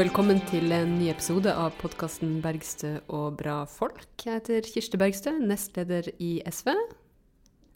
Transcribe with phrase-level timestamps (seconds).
[0.00, 4.06] Velkommen til en ny episode av podkasten 'Bergstø og bra folk'.
[4.24, 6.70] Jeg heter Kirsti Bergstø, nestleder i SV.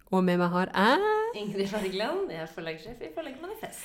[0.08, 2.30] Og med meg har jeg Ingrid Fargeland.
[2.32, 3.84] jeg er forlagssjef i Forlaget Manifest.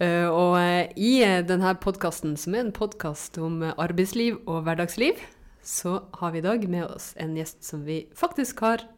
[0.00, 1.12] Uh, og uh, i
[1.44, 5.20] denne podkasten, som er en podkast om arbeidsliv og hverdagsliv,
[5.60, 8.88] så har vi i dag med oss en gjest som vi faktisk har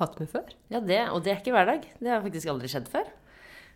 [0.00, 0.48] hatt med før.
[0.72, 1.84] Ja, det, og det er ikke hverdag.
[2.00, 3.04] Det har faktisk aldri skjedd før.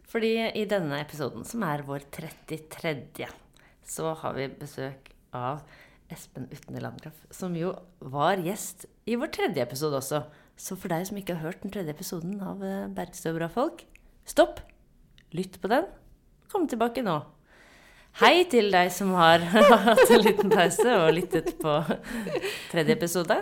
[0.08, 3.28] Fordi i denne episoden, som er vår 33.,
[3.88, 5.64] så har vi besøk av
[6.12, 10.22] Espen Utne Landgraf, som jo var gjest i vår tredje episode også.
[10.56, 12.62] Så for deg som ikke har hørt den tredje episoden av
[12.94, 13.86] Bergstø og bra folk,
[14.28, 14.62] stopp!
[15.34, 15.88] Lytt på den.
[16.52, 17.16] Kom tilbake nå.
[18.20, 19.42] Hei til deg som har
[19.88, 21.72] hatt en liten pause og lyttet på
[22.70, 23.40] tredje episode.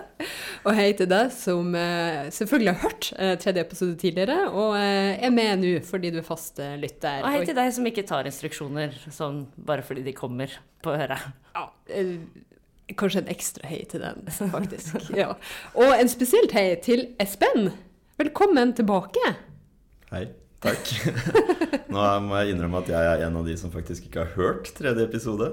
[0.65, 5.13] Og hei til deg som uh, selvfølgelig har hørt uh, tredje episode tidligere, og uh,
[5.13, 7.21] er med nå fordi du er fast lytter.
[7.21, 11.31] Og hei til deg som ikke tar instruksjoner sånn bare fordi de kommer på øret.
[11.53, 11.69] Ja,
[12.97, 15.03] kanskje en ekstra hei til den, faktisk.
[15.21, 15.35] ja.
[15.77, 17.75] Og en spesielt hei til Espen.
[18.21, 19.35] Velkommen tilbake.
[20.13, 20.31] Hei.
[20.63, 20.93] Takk.
[21.93, 24.71] Nå må jeg innrømme at jeg er en av de som faktisk ikke har hørt
[24.79, 25.49] tredje episode.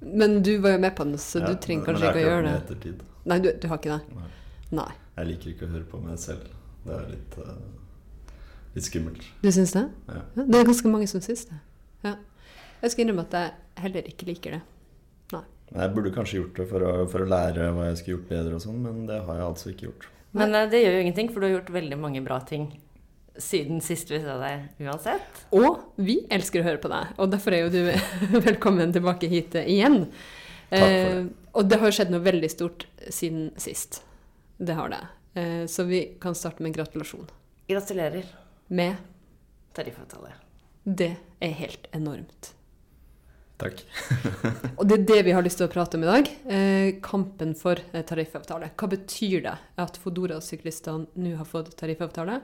[0.00, 2.42] Men du var jo med på den, så ja, du trenger kanskje ikke å gjøre
[2.44, 2.44] det.
[2.44, 3.06] Men jeg har ikke hørt den i ettertid.
[3.32, 4.18] Nei, du, du, har ikke det?
[4.20, 4.28] Nei.
[4.76, 4.90] Nei.
[5.16, 6.52] Jeg liker ikke å høre på meg selv.
[6.84, 8.36] Det er litt, uh,
[8.76, 9.26] litt skummelt.
[9.42, 9.84] Du syns det?
[10.12, 10.20] Ja.
[10.36, 10.44] ja.
[10.44, 11.58] Det er ganske mange som syns det.
[12.04, 12.14] Ja.
[12.84, 14.62] Jeg skal innrømme at jeg heller ikke liker det.
[15.32, 15.44] Nei.
[15.72, 18.60] Jeg burde kanskje gjort det for å, for å lære hva jeg skulle gjort bedre
[18.60, 20.10] og sånn, men det har jeg altså ikke gjort.
[20.36, 22.68] Men uh, det gjør jo ingenting, for du har gjort veldig mange bra ting
[23.42, 25.42] siden sist vi så deg uansett.
[25.56, 27.80] Og vi elsker å høre på deg, og derfor er jo du
[28.48, 30.04] velkommen tilbake hit igjen.
[30.70, 31.12] Takk for det.
[31.20, 34.02] Eh, og det har skjedd noe veldig stort siden sist.
[34.58, 35.02] Det har det.
[35.40, 37.30] Eh, så vi kan starte med en gratulasjon.
[37.68, 38.26] Gratulerer.
[38.68, 38.96] Med
[39.76, 40.32] Tariffavtale.
[40.82, 42.52] Det er helt enormt.
[43.56, 43.80] Takk.
[44.78, 46.30] og det er det vi har lyst til å prate om i dag.
[46.52, 48.70] Eh, kampen for eh, tariffavtale.
[48.76, 52.40] Hva betyr det at Fodora-syklistene nå har fått tariffavtale?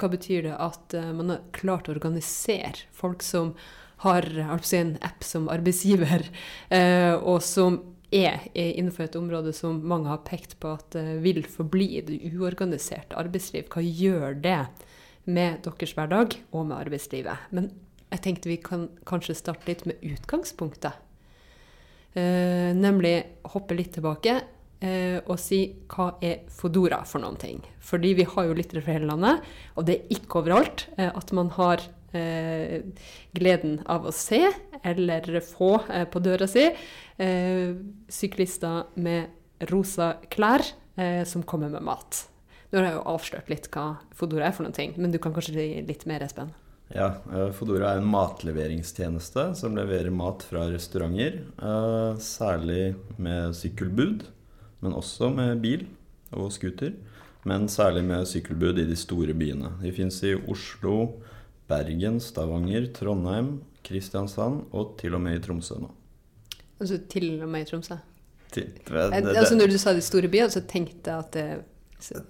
[0.00, 3.54] Hva betyr det at uh, man har klart å organisere folk som
[4.00, 6.24] har altså en app som arbeidsgiver,
[6.72, 11.44] uh, og som er innenfor et område som mange har pekt på at uh, vil
[11.46, 13.68] forbli det uorganiserte arbeidsliv.
[13.70, 14.62] Hva gjør det
[15.30, 17.50] med deres hverdag og med arbeidslivet?
[17.54, 17.70] Men
[18.10, 21.06] jeg tenkte vi kan kanskje starte litt med utgangspunktet.
[22.10, 23.22] nemlig
[23.52, 25.58] hoppe litt tilbake eh, og si
[25.92, 27.58] hva er Fodora for noen ting.
[27.84, 29.44] Fordi vi har jo lyttere fra hele landet,
[29.76, 31.82] og det er ikke overalt eh, at man har
[32.16, 32.80] eh,
[33.36, 34.44] gleden av å se
[34.82, 37.74] eller få eh, på døra si eh,
[38.08, 40.64] syklister med rosa klær
[40.96, 42.24] eh, som kommer med mat.
[42.70, 43.86] Nå har jeg jo avslørt litt hva
[44.16, 46.54] Fodora er for noen ting, men du kan kanskje si litt mer, Espen?
[46.90, 47.12] Ja,
[47.54, 51.36] Fodora er en matleveringstjeneste som leverer mat fra restauranter.
[52.18, 54.24] Særlig med sykkelbud
[54.80, 55.86] men også med bil
[56.32, 56.94] og scooter.
[57.48, 59.72] Men særlig med sykkelbud i de store byene.
[59.80, 61.22] De fins i Oslo,
[61.70, 65.88] Bergen, Stavanger, Trondheim, Kristiansand og til og med i Tromsø nå.
[66.80, 67.96] Altså til og med i Tromsø?
[68.50, 71.46] Til, det, det, altså når du sa de store byene, så tenkte jeg at det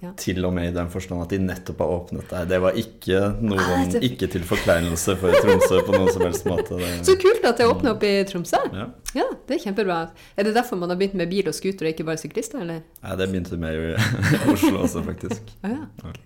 [0.03, 0.13] ja.
[0.19, 2.47] Til og med i den forstand at de nettopp har åpnet der.
[2.51, 6.79] Det var ikke noen ikke til forkleinelse for Tromsø på noen som helst måte.
[6.81, 8.63] Det, så kult at det åpner opp i Tromsø.
[8.75, 8.89] Ja.
[9.17, 9.29] ja.
[9.49, 10.01] det er kjempebra.
[10.37, 12.83] Er det derfor man har begynt med bil og scooter og ikke bare syklister, eller?
[13.05, 13.95] Nei, det begynte med i
[14.55, 15.55] Oslo også, faktisk.
[15.67, 16.17] ah, ja.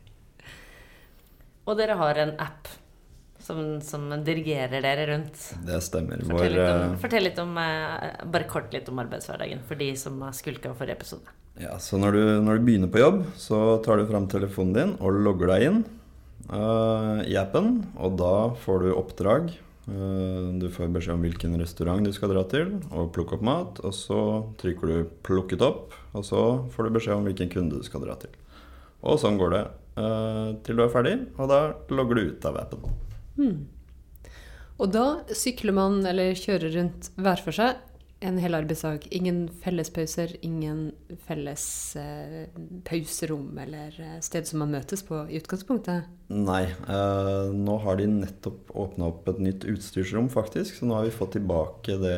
[1.64, 2.68] Og dere har en app
[3.44, 5.40] som, som, dirigerer dere rundt.
[5.66, 6.20] Det stemmer.
[6.28, 10.36] Fortell litt om, fortell litt om bare kort litt om arbeidshverdagen for de som har
[10.36, 11.40] skulka forrige episode.
[11.60, 14.94] Ja, så når du, når du, begynner på jobb, så tar du fram telefonen din
[14.98, 15.84] og logger deg inn
[16.50, 17.84] uh, i appen.
[17.94, 18.34] Og da
[18.64, 19.52] får du oppdrag.
[19.86, 23.78] Uh, du får beskjed om hvilken restaurant du skal dra til, og plukke opp mat.
[23.86, 24.18] Og så
[24.58, 26.42] trykker du 'plukket opp', og så
[26.74, 28.34] får du beskjed om hvilken kunde du skal dra til.
[29.06, 29.64] Og sånn går det
[30.00, 31.62] uh, til du er ferdig, og da
[31.94, 32.98] logger du ut av appen.
[33.38, 33.56] Hmm.
[34.82, 37.78] Og da sykler man eller kjører rundt hver for seg
[38.24, 39.06] en hel arbeidsdag.
[39.10, 40.92] Ingen fellespauser, ingen
[41.26, 42.46] felles eh,
[42.88, 46.08] pauserom eller eh, sted som man møtes på i utgangspunktet?
[46.32, 46.64] Nei.
[46.64, 50.78] Eh, nå har de nettopp åpna opp et nytt utstyrsrom, faktisk.
[50.78, 52.16] Så nå har vi fått tilbake det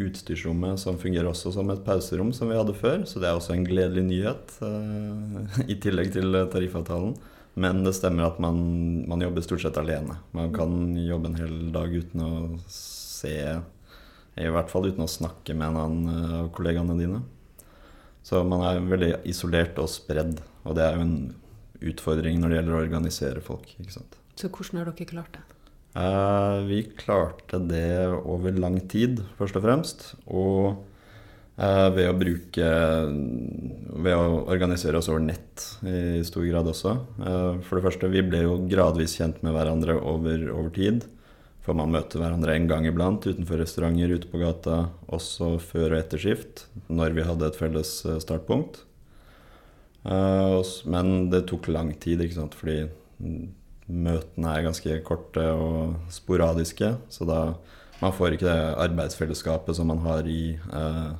[0.00, 3.04] utstyrsrommet som fungerer også som et pauserom som vi hadde før.
[3.08, 7.14] Så det er også en gledelig nyhet, eh, i tillegg til tariffavtalen.
[7.60, 8.56] Men det stemmer at man,
[9.04, 10.16] man jobber stort sett alene.
[10.32, 12.32] Man kan jobbe en hel dag uten å
[12.72, 13.36] se
[14.40, 17.22] i hvert fall uten å snakke med en annen eh, av kollegaene dine.
[18.22, 21.16] Så man er veldig isolert og spredd, og det er jo en
[21.92, 23.74] utfordring når det gjelder å organisere folk.
[23.82, 24.18] ikke sant?
[24.38, 25.42] Så hvordan har dere klart det?
[25.92, 30.04] Eh, vi klarte det over lang tid, først og fremst.
[30.32, 30.78] Og
[31.58, 32.70] eh, ved å bruke
[34.02, 36.96] Ved å organisere oss over nett i stor grad også.
[37.20, 41.04] Eh, for det første, vi ble jo gradvis kjent med hverandre over, over tid.
[41.62, 46.00] For man møter hverandre en gang iblant utenfor restauranter, ute på gata, også før og
[46.00, 48.80] etter skift, når vi hadde et felles eh, startpunkt.
[50.02, 50.58] Eh,
[50.90, 52.80] men det tok lang tid, ikke sant, fordi
[53.86, 56.96] møtene er ganske korte og sporadiske.
[57.14, 57.54] Så da
[58.02, 61.10] man får ikke det arbeidsfellesskapet som man har, i, eh,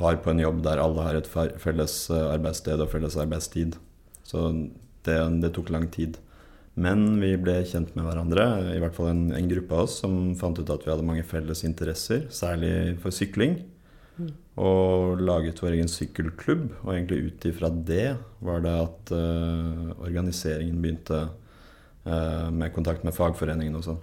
[0.00, 3.76] har på en jobb der alle har et felles arbeidssted og felles arbeidstid.
[4.24, 4.48] Så
[5.04, 6.21] det, det tok lang tid.
[6.74, 10.32] Men vi ble kjent med hverandre, i hvert fall en, en gruppe av oss som
[10.40, 13.58] fant ut at vi hadde mange felles interesser, særlig for sykling.
[14.60, 16.66] Og laget vår egen sykkelklubb.
[16.82, 21.22] Og egentlig ut ifra det var det at uh, organiseringen begynte
[22.04, 24.02] uh, med kontakt med fagforeningen og sånn.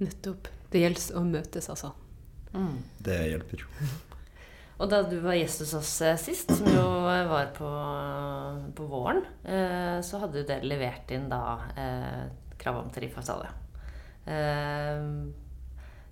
[0.00, 0.48] Nettopp.
[0.72, 1.92] Det gjelder å møtes, altså.
[2.54, 2.80] Mm.
[3.04, 3.68] Det hjelper.
[4.82, 7.68] Og da du var gjest hos oss eh, sist, som jo eh, var på,
[8.74, 11.42] på våren, eh, så hadde jo dere levert inn da
[11.78, 12.24] eh,
[12.58, 13.52] krav om tariffavtale.
[14.26, 15.06] Eh,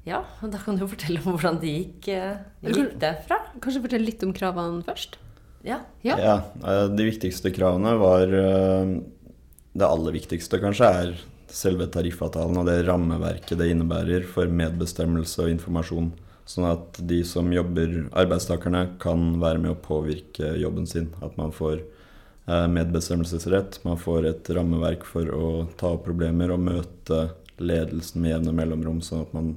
[0.07, 2.39] ja, og da kan du jo fortelle om hvordan det gikk, eh,
[2.69, 3.41] gikk derfra.
[3.63, 5.19] Kanskje fortelle litt om kravene først?
[5.67, 5.83] Ja.
[6.03, 6.17] Ja.
[6.19, 11.13] ja De viktigste kravene var Det aller viktigste kanskje er
[11.53, 16.11] selve tariffavtalen og det rammeverket det innebærer for medbestemmelse og informasjon.
[16.49, 21.13] Sånn at de som jobber, arbeidstakerne, kan være med å påvirke jobben sin.
[21.23, 26.65] At man får eh, medbestemmelsesrett, man får et rammeverk for å ta opp problemer og
[26.67, 27.23] møte
[27.63, 29.55] ledelsen med jevne mellomrom, sånn at man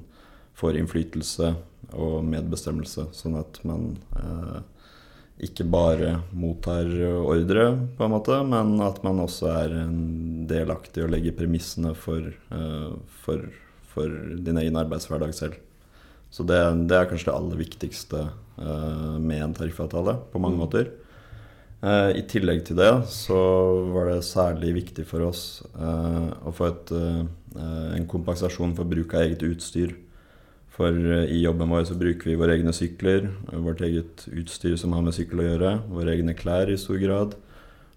[0.56, 1.52] får innflytelse
[1.98, 3.10] og medbestemmelse.
[3.16, 4.62] Sånn at man eh,
[5.50, 6.88] ikke bare mottar
[7.18, 7.68] ordre,
[7.98, 9.74] på en måte, men at man også er
[10.48, 12.90] delaktig og legger premissene for, eh,
[13.26, 13.50] for,
[13.90, 15.60] for din egen arbeidshverdag selv.
[16.36, 16.60] Så det,
[16.90, 18.22] det er kanskje det aller viktigste
[18.60, 20.90] eh, med en tariffavtale, på mange måter.
[21.80, 23.38] Eh, I tillegg til det så
[23.94, 26.92] var det særlig viktig for oss eh, å få et,
[27.56, 29.96] en kompensasjon for bruk av eget utstyr.
[30.76, 35.06] For i jobben vår så bruker vi våre egne sykler, vårt eget utstyr som har
[35.06, 37.32] med sykkel å gjøre, våre egne klær i stor grad.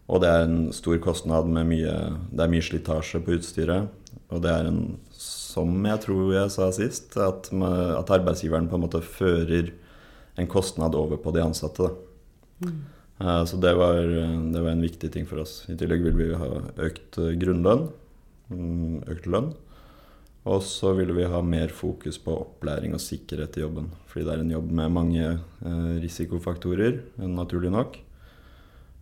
[0.07, 1.95] Og det er en stor kostnad med mye
[2.31, 3.91] Det er mye slitasje på utstyret.
[4.31, 4.79] Og det er en,
[5.49, 9.71] som jeg tror jeg sa sist, at, at arbeidsgiveren på en måte fører
[10.39, 11.89] en kostnad over på de ansatte.
[11.89, 12.69] Da.
[13.19, 13.95] Eh, Så det var,
[14.53, 15.63] det var en viktig ting for oss.
[15.69, 16.51] I tillegg vil vi ha
[16.85, 17.89] økt eh, grunnlønn,
[18.51, 19.53] mm, økt lønn.
[20.49, 23.89] Og så ville vi ha mer fokus på opplæring og sikkerhet i jobben.
[24.07, 27.99] Fordi det er en jobb med mange eh, risikofaktorer, naturlig nok.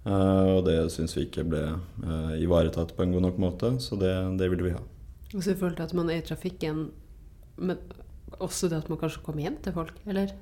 [0.08, 1.62] Og det syns vi ikke ble
[2.40, 4.80] ivaretatt på en god nok måte, så det, det ville vi ha.
[5.36, 6.90] Og så i forhold til at man er i trafikken,
[7.58, 7.78] men
[8.40, 10.36] også det at man kanskje kommer hjem til folk, eller?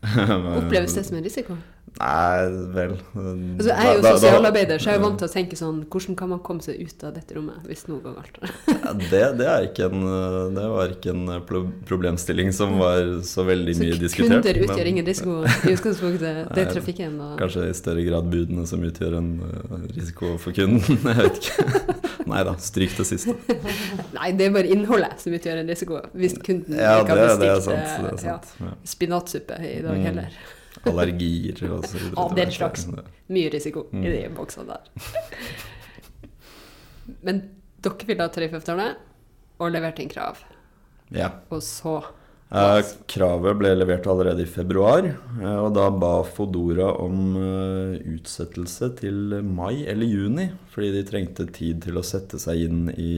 [0.58, 1.56] Oppleves det som en risiko?
[1.98, 5.56] Nei, vel Altså, jeg er jo sosialarbeider, så jeg er jo vant til å tenke
[5.58, 8.38] sånn Hvordan kan man komme seg ut av dette rommet hvis noe går galt?
[9.10, 10.04] Det, det, er ikke en,
[10.54, 11.58] det var ikke en eh,
[11.88, 14.14] problemstilling som var så veldig Så mye diskutert.
[14.14, 16.40] Så kunder utgjør men ingen risiko i utgangspunktet.
[16.54, 20.56] Det er trafikken og Kanskje i større grad budene som utgjør en eh, risiko for
[20.56, 21.02] kunden.
[21.10, 21.99] Jeg vet ikke.
[22.30, 23.34] Nei da, stryk det siste.
[24.16, 25.98] Nei, det er bare innholdet som utgjør en risiko.
[26.14, 28.30] Hvis kunden Ja, ikke det, har bestilt eh.
[28.30, 28.38] Ja.
[28.94, 30.04] Spinatsuppe i dag Mm.
[30.08, 30.30] heller.
[30.86, 32.16] Allergier og så videre.
[32.22, 32.86] Av den slags.
[33.28, 34.04] Mye risiko Mm.
[34.06, 34.82] i de boksene der.
[37.26, 37.40] Men
[37.82, 38.86] dere ville ha tariffavtale
[39.60, 40.38] og leverte inn krav.
[41.10, 41.32] Ja.
[41.50, 41.96] Og så
[42.50, 48.88] Eh, kravet ble levert allerede i februar, eh, og da ba Fodora om eh, utsettelse
[48.98, 53.12] til mai eller juni, fordi de trengte tid til å sette seg inn i,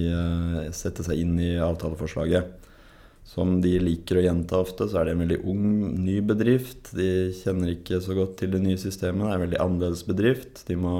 [0.76, 2.58] sette seg inn i avtaleforslaget.
[3.32, 5.64] Som de liker å gjenta ofte, så er det en veldig ung,
[6.04, 6.90] ny bedrift.
[6.92, 9.24] De kjenner ikke så godt til det nye systemet.
[9.24, 10.64] Det er en veldig annerledes bedrift.
[10.68, 10.96] De må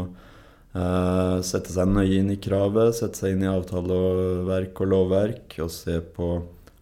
[0.73, 5.99] sette seg nøye inn i kravet, sette seg inn i avtaleverk og lovverk og se
[6.15, 6.31] på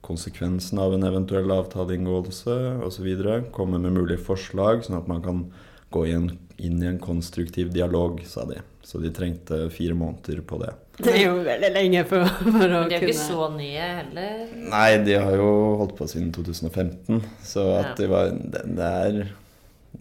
[0.06, 3.08] konsekvensen av en eventuell avtaleinngåelse osv.
[3.52, 5.42] Komme med mulige forslag, sånn at man kan
[5.92, 6.30] gå inn,
[6.62, 8.60] inn i en konstruktiv dialog, sa de.
[8.82, 10.72] Så de trengte fire måneder på det.
[11.00, 13.48] Det er jo veldig lenge for, for å Men de er jo ikke kunne så
[13.54, 14.40] nye heller.
[14.72, 17.94] Nei, de har jo holdt på siden 2015, så at Ja.
[18.00, 19.20] de var det, det er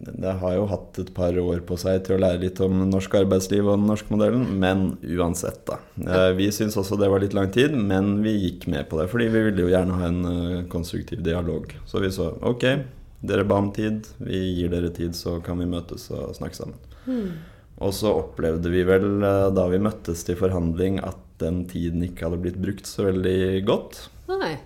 [0.00, 3.18] det har jo hatt et par år på seg til å lære litt om norsk
[3.20, 5.76] arbeidsliv og den norske modellen, men uansett, da.
[6.00, 9.10] Eh, Vi syns også det var litt lang tid, men vi gikk med på det,
[9.12, 11.74] fordi vi ville jo gjerne ha en eh, konstruktiv dialog.
[11.86, 12.64] Så vi så ok,
[13.20, 16.80] dere ba om tid, vi gir dere tid, så kan vi møtes og snakke sammen.
[17.80, 22.28] Og så opplevde vi vel eh, da vi møttes til forhandling at den tiden ikke
[22.28, 24.06] hadde blitt brukt så veldig godt.
[24.32, 24.56] Nei.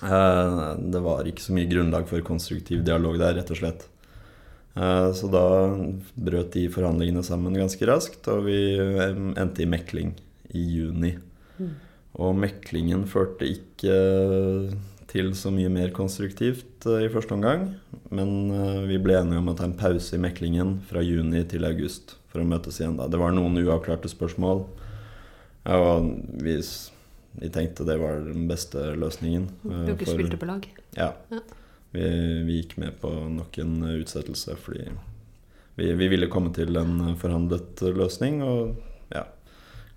[0.00, 3.84] Det var ikke så mye grunnlag for konstruktiv dialog der, rett og slett.
[4.76, 5.44] Eh, så da
[6.14, 10.14] brøt de forhandlingene sammen ganske raskt, og vi eh, endte i mekling
[10.54, 11.16] i juni.
[11.58, 11.72] Mm.
[12.20, 13.96] Og meklingen førte ikke
[15.10, 17.64] til så mye mer konstruktivt i første omgang,
[18.14, 18.50] men
[18.86, 22.42] vi ble enige om å ta en pause i meklingen fra juni til august for
[22.42, 23.08] å møtes igjen da.
[23.10, 24.64] Det var noen uavklarte spørsmål,
[25.70, 26.10] og
[26.42, 26.56] vi
[27.40, 29.48] vi tenkte det var den beste løsningen.
[29.62, 30.66] Dere for- spilte på lag.
[30.96, 31.12] Ja.
[31.30, 31.38] Ja.
[31.90, 32.06] Vi,
[32.46, 34.84] vi gikk med på nok en utsettelse fordi
[35.74, 38.42] vi, vi ville komme til en forhandlet løsning.
[38.46, 38.76] Og
[39.14, 39.24] ja,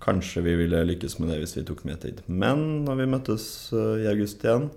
[0.04, 2.24] kanskje vi ville lykkes med det hvis vi tok med tid.
[2.26, 4.70] Men når vi møttes eh, i august igjen,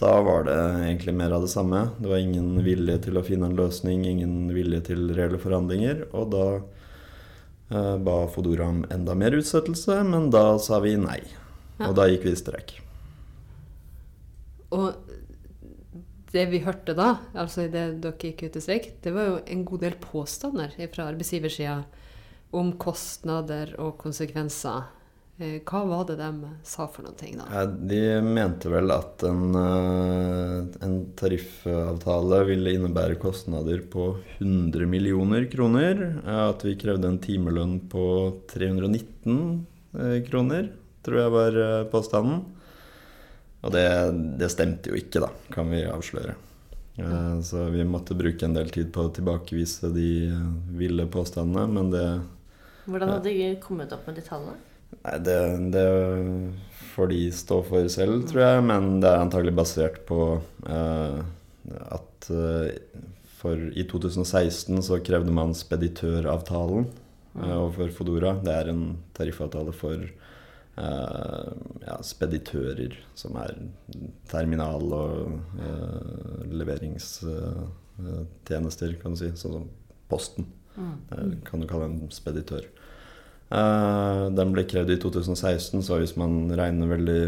[0.00, 1.90] da var det egentlig mer av det samme.
[2.00, 6.06] Det var ingen vilje til å finne en løsning, ingen vilje til reelle forhandlinger.
[6.16, 11.20] Og da eh, ba Fodora om enda mer utsettelse, men da sa vi nei.
[11.80, 11.90] Ja.
[11.90, 12.78] Og da gikk vi i streik.
[14.70, 15.09] Og
[16.32, 19.64] det vi hørte da, altså idet dere gikk ut i streik, det var jo en
[19.66, 21.80] god del påstander fra arbeidsgiversida
[22.56, 24.88] om kostnader og konsekvenser.
[25.40, 27.64] Eh, Hva var det de sa for noen ting da?
[27.66, 36.20] De mente vel at en, eh, en tariffavtale ville innebære kostnader på 100 millioner kroner.
[36.26, 38.04] At vi krevde en timelønn på
[38.52, 40.70] 319 eh, kroner,
[41.02, 41.60] tror jeg var
[41.90, 42.44] påstanden.
[43.60, 43.86] Og det,
[44.40, 46.34] det stemte jo ikke, da, kan vi avsløre.
[47.00, 50.50] Eh, Så vi måtte bruke en del tid på å tilbakevise de eh,
[50.80, 52.06] ville påstandene, men det
[52.90, 54.56] Hvordan hadde de kommet opp med de tallene?
[55.04, 55.36] Nei, det,
[55.70, 55.84] det
[56.94, 58.64] får de stå for selv, tror jeg.
[58.66, 61.20] Men det er antagelig basert på eh,
[61.86, 62.72] at eh,
[63.40, 68.34] for i 2016 så krevde man speditøravtalen eh, overfor Fodora.
[68.42, 68.82] Det er en
[69.16, 70.02] tariffavtale for
[70.80, 73.52] ja, speditører, som er
[74.30, 79.28] terminal- og uh, leveringstjenester, kan du si.
[79.36, 79.66] Sånn som
[80.10, 80.44] Posten.
[80.78, 82.66] Eh, kan du kalle en speditør.
[83.50, 87.22] Uh, den ble krevd i 2016, så hvis man regner veldig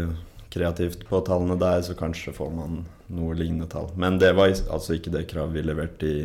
[0.53, 3.89] kreativt på tallene der, så kanskje får man noe lignende tall.
[3.99, 6.21] Men det var altså ikke det kravet vi leverte i,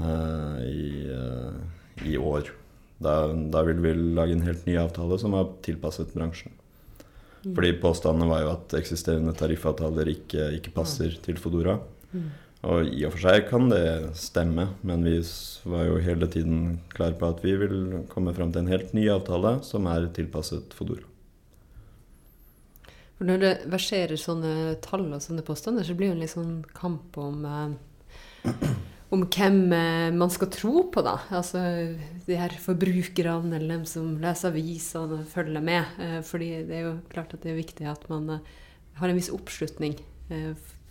[0.00, 1.54] uh, i, eh,
[2.10, 2.50] i år.
[3.02, 6.54] Da, da vil vi lage en helt ny avtale som var tilpasset bransjen.
[7.44, 11.76] Fordi påstandene var jo at eksisterende tariffavtaler ikke, ikke passer til Fodora.
[12.14, 12.30] Mm.
[12.64, 15.18] Og i og for seg kan det stemme, men vi
[15.68, 17.76] var jo hele tiden klare på at vi vil
[18.08, 21.04] komme fram til en helt ny avtale som er tilpasset Fodora.
[23.18, 26.56] For når det verserer sånne tall og sånne påstander, så blir det en litt sånn
[26.74, 28.54] kamp om eh,
[29.14, 31.16] om hvem eh, man skal tro på, da.
[31.34, 31.60] Altså
[32.26, 35.96] de her forbrukerne eller dem som leser avisene og følger med.
[36.02, 38.50] Eh, fordi det er jo klart at det er viktig at man eh,
[39.00, 39.96] har en viss oppslutning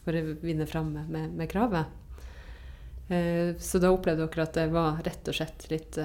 [0.04, 1.88] for å vinne fram med, med, kravet.
[3.64, 5.98] Så da opplevde dere at det var rett og slett litt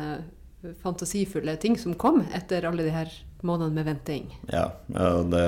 [0.80, 4.30] fantasifulle ting som kom etter alle de her månedene med venting.
[4.48, 5.42] Ja, det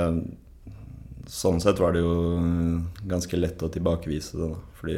[1.31, 4.59] Sånn sett var det jo eh, ganske lett å tilbakevise det, da.
[4.81, 4.97] Fordi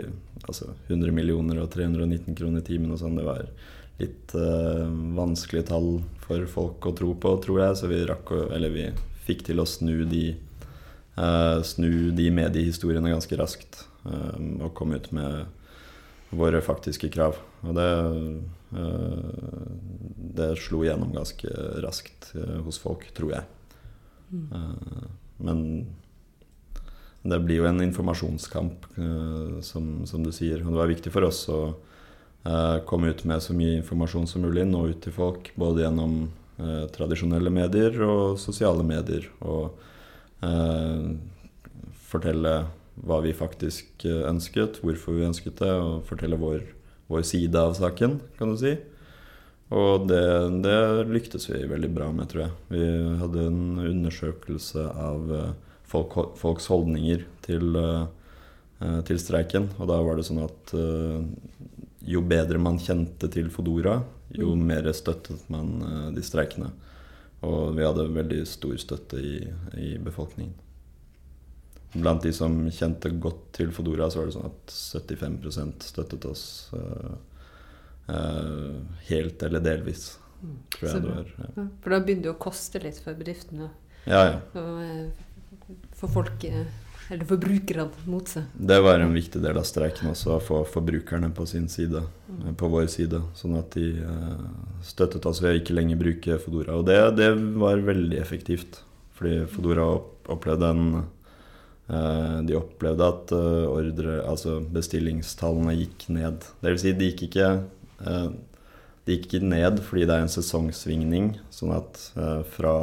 [0.48, 3.44] altså 100 millioner og 319 kroner i timen og sånn, det var
[4.00, 5.90] litt uh, vanskelige tall
[6.24, 7.78] for folk å tro på, tror jeg.
[7.78, 8.86] Så vi rakk å Eller vi
[9.26, 10.32] fikk til å snu de
[11.18, 13.84] uh, Snu de mediehistoriene ganske raskt.
[14.06, 15.44] Uh, og komme ut med
[16.32, 17.36] våre faktiske krav.
[17.62, 17.90] Og det
[20.32, 21.50] Det slo gjennom ganske
[21.84, 22.30] raskt
[22.64, 23.44] hos folk, tror jeg.
[24.32, 25.86] Eh, men
[27.22, 30.62] det blir jo en informasjonskamp, eh, som, som du sier.
[30.64, 34.42] Og det var viktig for oss å eh, komme ut med så mye informasjon som
[34.42, 35.52] mulig, nå ut til folk.
[35.54, 36.16] Både gjennom
[36.58, 39.28] eh, tradisjonelle medier og sosiale medier.
[39.46, 39.70] Og
[40.42, 41.12] eh,
[42.10, 42.56] fortelle
[43.02, 46.66] hva vi faktisk ønsket, hvorfor vi ønsket det, og fortelle vår,
[47.08, 48.74] vår side av saken, kan du si.
[49.72, 50.24] Og det,
[50.64, 52.56] det lyktes vi veldig bra med, tror jeg.
[52.74, 52.86] Vi
[53.22, 55.52] hadde en undersøkelse av eh,
[55.92, 58.06] folk, folks holdninger til, eh,
[58.80, 59.68] eh, til streiken.
[59.78, 61.20] Og da var det sånn at eh,
[62.12, 64.66] jo bedre man kjente til Fodora, jo Mm.
[64.66, 66.72] mer støttet man de streikende.
[67.42, 70.54] Og vi hadde veldig stor støtte i, i befolkningen.
[71.92, 76.70] Blant de som kjente godt til Fodora, så var det sånn at 75% støttet oss
[76.72, 77.12] uh,
[78.08, 78.78] uh,
[79.10, 80.18] helt eller delvis,
[80.72, 81.34] tror jeg det var.
[81.36, 83.68] Ja, Ja, for da begynner det å koste litt for bedriftene
[84.06, 84.22] ja.
[84.24, 84.38] ja.
[84.56, 84.64] å
[85.52, 86.66] eh, få folk eh,
[87.12, 88.46] eller forbrukerne mot seg.
[88.54, 92.54] Det var en viktig del av streiken også, å få forbrukerne på sin side, mm.
[92.60, 93.20] på vår side.
[93.38, 94.44] Sånn at de eh,
[94.86, 96.78] støttet oss ved å ikke lenger bruke Fodora.
[96.78, 98.80] Og det, det var veldig effektivt.
[99.18, 99.90] Fordi Fodora
[100.32, 106.48] opplevde en eh, De opplevde at eh, ordre, altså bestillingstallene gikk ned.
[106.62, 107.52] Det vil si, de gikk ikke
[108.06, 108.32] eh,
[109.02, 111.32] de gikk ikke ned fordi det er en sesongsvingning.
[111.54, 112.74] Sånn at eh, fra,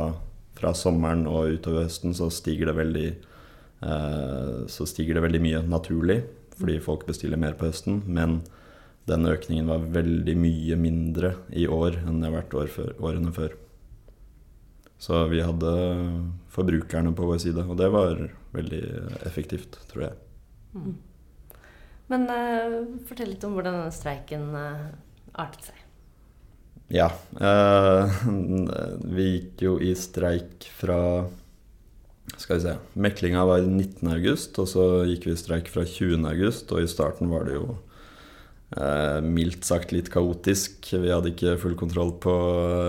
[0.60, 6.22] fra sommeren og utover høsten så stiger det veldig eh, stiger det veldig mye naturlig
[6.60, 8.02] fordi folk bestiller mer på høsten.
[8.06, 8.42] Men
[9.10, 13.34] den økningen var veldig mye mindre i år enn det har vært år før, årene
[13.36, 13.56] før.
[15.00, 15.74] Så vi hadde
[16.52, 18.20] forbrukerne på vår side, og det var
[18.52, 18.82] veldig
[19.30, 20.18] effektivt, tror jeg.
[22.12, 24.90] Men uh, fortell litt om hvordan denne streiken uh,
[25.40, 25.86] artet seg.
[26.90, 27.12] Ja.
[27.42, 28.22] Eh,
[29.16, 31.26] vi gikk jo i streik fra
[32.38, 36.82] Skal vi se Meklinga var 19.8, og så gikk vi i streik fra 20.8, og
[36.82, 37.68] i starten var det jo
[38.78, 40.92] eh, mildt sagt litt kaotisk.
[40.94, 42.36] Vi hadde ikke full kontroll på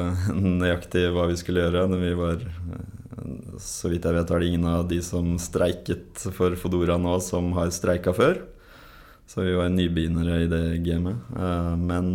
[0.01, 0.31] eh,
[0.63, 1.87] nøyaktig hva vi skulle gjøre.
[1.93, 2.87] Men vi var eh,
[3.61, 7.53] Så vidt jeg vet, er det ingen av de som streiket for Fodora nå, som
[7.59, 8.45] har streika før.
[9.31, 11.21] Så vi var nybegynnere i det gamet.
[11.37, 12.07] Eh, men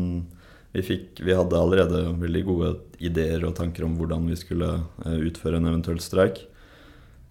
[0.75, 4.73] vi, fikk, vi hadde allerede veldig gode ideer og tanker om hvordan vi skulle
[5.05, 6.41] eh, utføre en eventuell streik.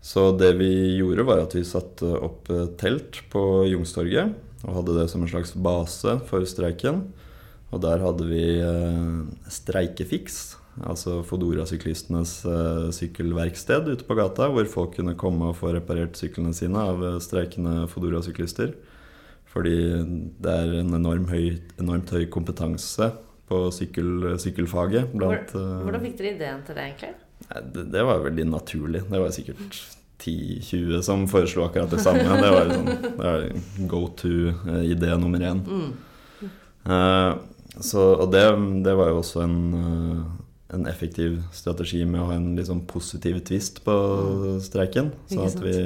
[0.04, 4.32] Så det vi gjorde, var at vi satte opp eh, telt på Jungstorget
[4.64, 7.02] Og hadde det som en slags base for streiken.
[7.74, 10.56] Og der hadde vi eh, streikefiks.
[10.88, 12.32] Altså Fodora-syklistenes
[12.96, 17.84] sykkelverksted ute på gata, hvor folk kunne komme og få reparert syklene sine av streikende
[17.92, 18.72] Fodora-syklister.
[19.52, 19.76] Fordi
[20.42, 23.12] det er en enorm høy, enormt høy kompetanse
[23.50, 27.12] på sykkel, sykkelfaget blant eh, Hvordan fikk dere ideen til det, egentlig?
[27.74, 29.02] Det, det var veldig naturlig.
[29.10, 29.80] Det var sikkert
[30.24, 32.24] 10-20 som foreslo akkurat det samme.
[32.40, 33.48] Det var sånn, var
[33.90, 35.60] go to-idé nummer én.
[36.84, 37.32] Eh,
[37.84, 38.44] så, og det,
[38.86, 43.40] det var jo også en, uh, en effektiv strategi med å ha en sånn positiv
[43.48, 43.96] twist på
[44.62, 45.10] streiken.
[45.26, 45.78] Ikke Sånn at vi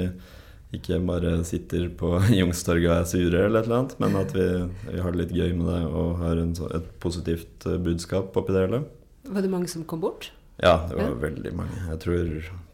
[0.76, 4.46] ikke bare sitter på Youngstorget og er sure, eller et eller annet, men at vi,
[4.92, 8.52] vi har det litt gøy med det og har en, et positivt eh, budskap oppi
[8.56, 8.82] det hele.
[9.28, 10.30] Var det mange som kom bort?
[10.62, 11.20] Ja, det var Ja.
[11.28, 11.78] veldig mange.
[11.88, 12.30] Jeg tror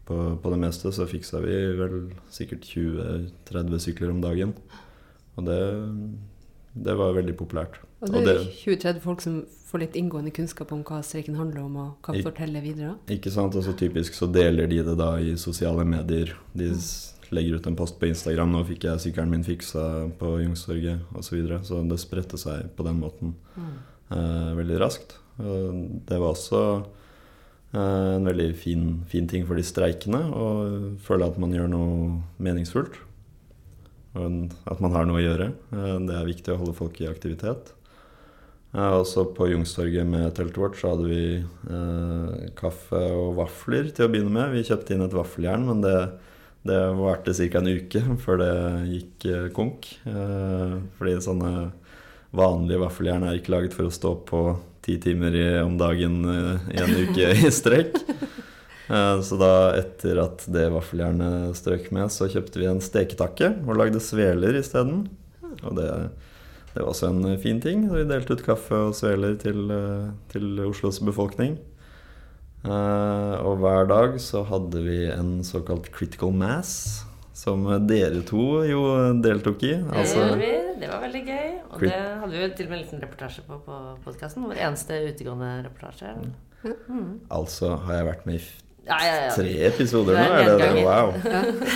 [0.09, 1.97] på, på det meste så fiksa vi vel
[2.33, 4.55] sikkert 20-30 sykler om dagen.
[5.37, 5.59] Og det,
[6.75, 7.79] det var veldig populært.
[8.05, 9.39] Og det er 20-30 folk som
[9.71, 12.97] får litt inngående kunnskap om hva streiken handler om, og hva forteller videre.
[13.11, 13.57] Ikke sant?
[13.57, 16.35] Og så typisk så deler de det da i sosiale medier.
[16.55, 19.85] De s- legger ut en post på Instagram 'Nå fikk jeg sykkelen min fiksa
[20.19, 21.23] på Youngstorget', osv.
[21.27, 21.61] Så, videre.
[21.65, 23.35] så det spredte seg på den måten
[24.11, 25.17] eh, veldig raskt.
[25.39, 26.61] Og det var også
[27.75, 30.47] eh, en veldig fin, fin ting for de streikende å
[31.03, 33.01] føle at man gjør noe meningsfullt.
[34.15, 35.53] Og at man har noe å gjøre.
[35.75, 37.75] Eh, det er viktig å holde folk i aktivitet.
[38.75, 44.09] Eh, også på Youngstorget med teltet vårt så hadde vi eh, kaffe og vafler til
[44.09, 44.55] å begynne med.
[44.57, 45.99] Vi kjøpte inn et vaffeljern, men det,
[46.65, 47.59] det varte ca.
[47.61, 48.53] en uke før det
[48.93, 49.89] gikk eh, konk.
[50.09, 51.51] Eh, fordi sånne
[52.35, 54.45] vanlige vaffeljern er ikke laget for å stå på
[54.85, 58.01] ti timer om dagen eh, i en uke i strekk.
[58.89, 63.79] Eh, Så da, etter at det vaffeljernet strøk med, så kjøpte vi en steketakke og
[63.81, 65.07] lagde sveler isteden.
[65.65, 65.87] Og det,
[66.75, 67.87] det var også en fin ting.
[67.89, 71.57] Så vi delte ut kaffe og sveler til, eh, til Oslos befolkning.
[72.65, 78.83] Eh, Og hver dag så hadde vi en såkalt critical mass, som dere to jo
[79.21, 79.75] deltok i.
[79.83, 80.53] Det Altså, gjorde vi.
[80.81, 81.51] Det var veldig gøy.
[81.71, 84.45] Og det hadde vi jo til og med en liten reportasje på på podkasten.
[84.49, 86.15] Vår eneste utegående reportasje.
[86.65, 87.21] Mm.
[87.29, 88.45] altså har jeg vært med i
[88.85, 89.29] Ja, ja, ja.
[89.33, 90.25] tre episoder nå?
[90.37, 90.83] er det det?
[90.85, 91.15] Wow.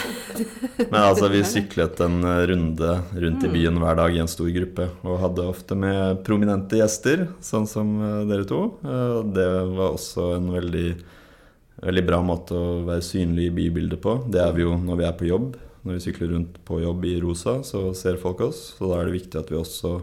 [0.93, 2.91] Men altså, vi syklet en eh, runde
[3.25, 4.91] rundt i byen hver dag i en stor gruppe.
[5.09, 8.61] Og hadde ofte med prominente gjester, sånn som eh, dere to.
[8.85, 10.87] Eh, Det var også en veldig,
[11.89, 14.19] veldig bra måte å være synlig i bybildet på.
[14.29, 15.57] Det er vi jo når vi er på jobb.
[15.89, 18.75] Når vi sykler rundt på jobb i rosa, så ser folk oss.
[18.77, 19.97] Så da er det viktig at vi også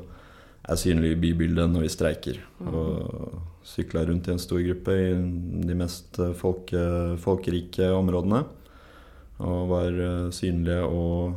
[0.66, 2.40] er synlige i bybildet når vi streiker.
[2.66, 5.10] Og sykla rundt i en stor gruppe i
[5.66, 6.86] de mest eh, folke,
[7.22, 8.44] folkerike områdene.
[9.44, 11.36] Og var eh, synlige og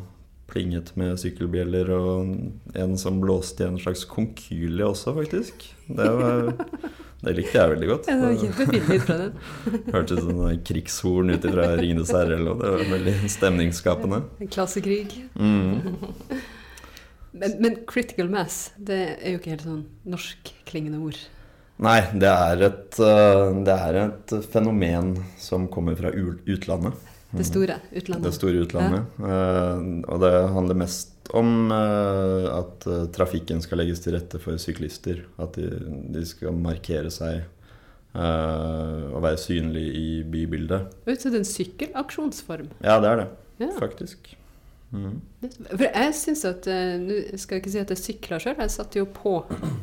[0.48, 5.66] plinget med sykkelbjeller og en som blåste i en slags konkylie også, faktisk.
[5.88, 6.52] Det, var,
[7.24, 8.08] det likte jeg veldig godt.
[8.08, 9.34] Det var kjempefint fra den.
[9.96, 12.38] hørtes ut som en krigshorn ut fra Ringenes herre.
[12.38, 12.60] eller noe.
[12.62, 14.22] Det var veldig stemningsskapende.
[14.40, 15.02] En klassekrig.
[15.34, 15.74] Mm.
[17.38, 21.18] Men, men critical mass, det er jo ikke helt sånn norskklingende ord.
[21.78, 27.04] Nei, det er, et, eh, det er et fenomen som kommer fra utlandet.
[27.30, 28.24] Det store utlandet.
[28.24, 29.18] Det store utlandet.
[29.20, 29.76] Ja.
[30.08, 35.22] og det handler mest om eh, at eh, trafikken skal legges til rette for syklister.
[35.40, 35.68] At de,
[36.14, 40.96] de skal markere seg eh, og være synlige i bybildet.
[41.06, 42.72] Det er en sykkelaksjonsform.
[42.84, 43.28] Ja, det er det,
[43.66, 43.72] Ja.
[43.78, 44.34] faktisk.
[44.88, 45.20] Mhm.
[45.68, 48.72] For jeg syns at eh, Nå skal jeg ikke si at jeg sykler sjøl, jeg
[48.72, 49.35] satte jo på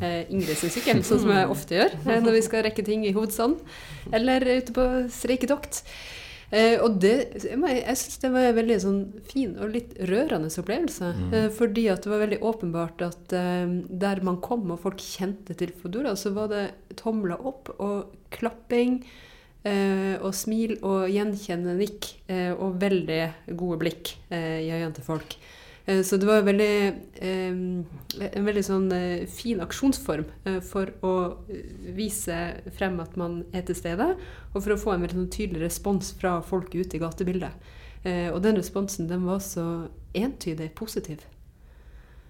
[0.02, 3.06] eh, Ingrid sin sykkel, sånn som jeg ofte gjør eh, når vi skal rekke ting
[3.06, 3.60] i hovedstaden.
[4.15, 5.84] Eller ute på streiketokt.
[6.54, 11.12] Eh, og det, jeg syns det var en veldig sånn fin og litt rørende opplevelse.
[11.18, 11.30] Mm.
[11.34, 15.58] Eh, fordi at det var veldig åpenbart at eh, der man kom og folk kjente
[15.58, 16.65] til Fodora, så var det
[17.02, 19.02] tomler opp og klapping.
[19.65, 23.21] Eh, og smil og gjenkjennende nikk eh, og veldig
[23.58, 25.38] gode blikk eh, i øynene til folk.
[25.86, 26.75] Så det var veldig,
[27.21, 27.51] eh,
[28.25, 28.88] en veldig sånn
[29.30, 30.23] fin aksjonsform
[30.65, 31.12] for å
[31.93, 32.39] vise
[32.73, 34.08] frem at man er til stede,
[34.56, 37.69] og for å få en veldig sånn tydelig respons fra folk ute i gatebildet.
[38.34, 39.67] Og den responsen den var så
[40.17, 41.21] entydig positiv.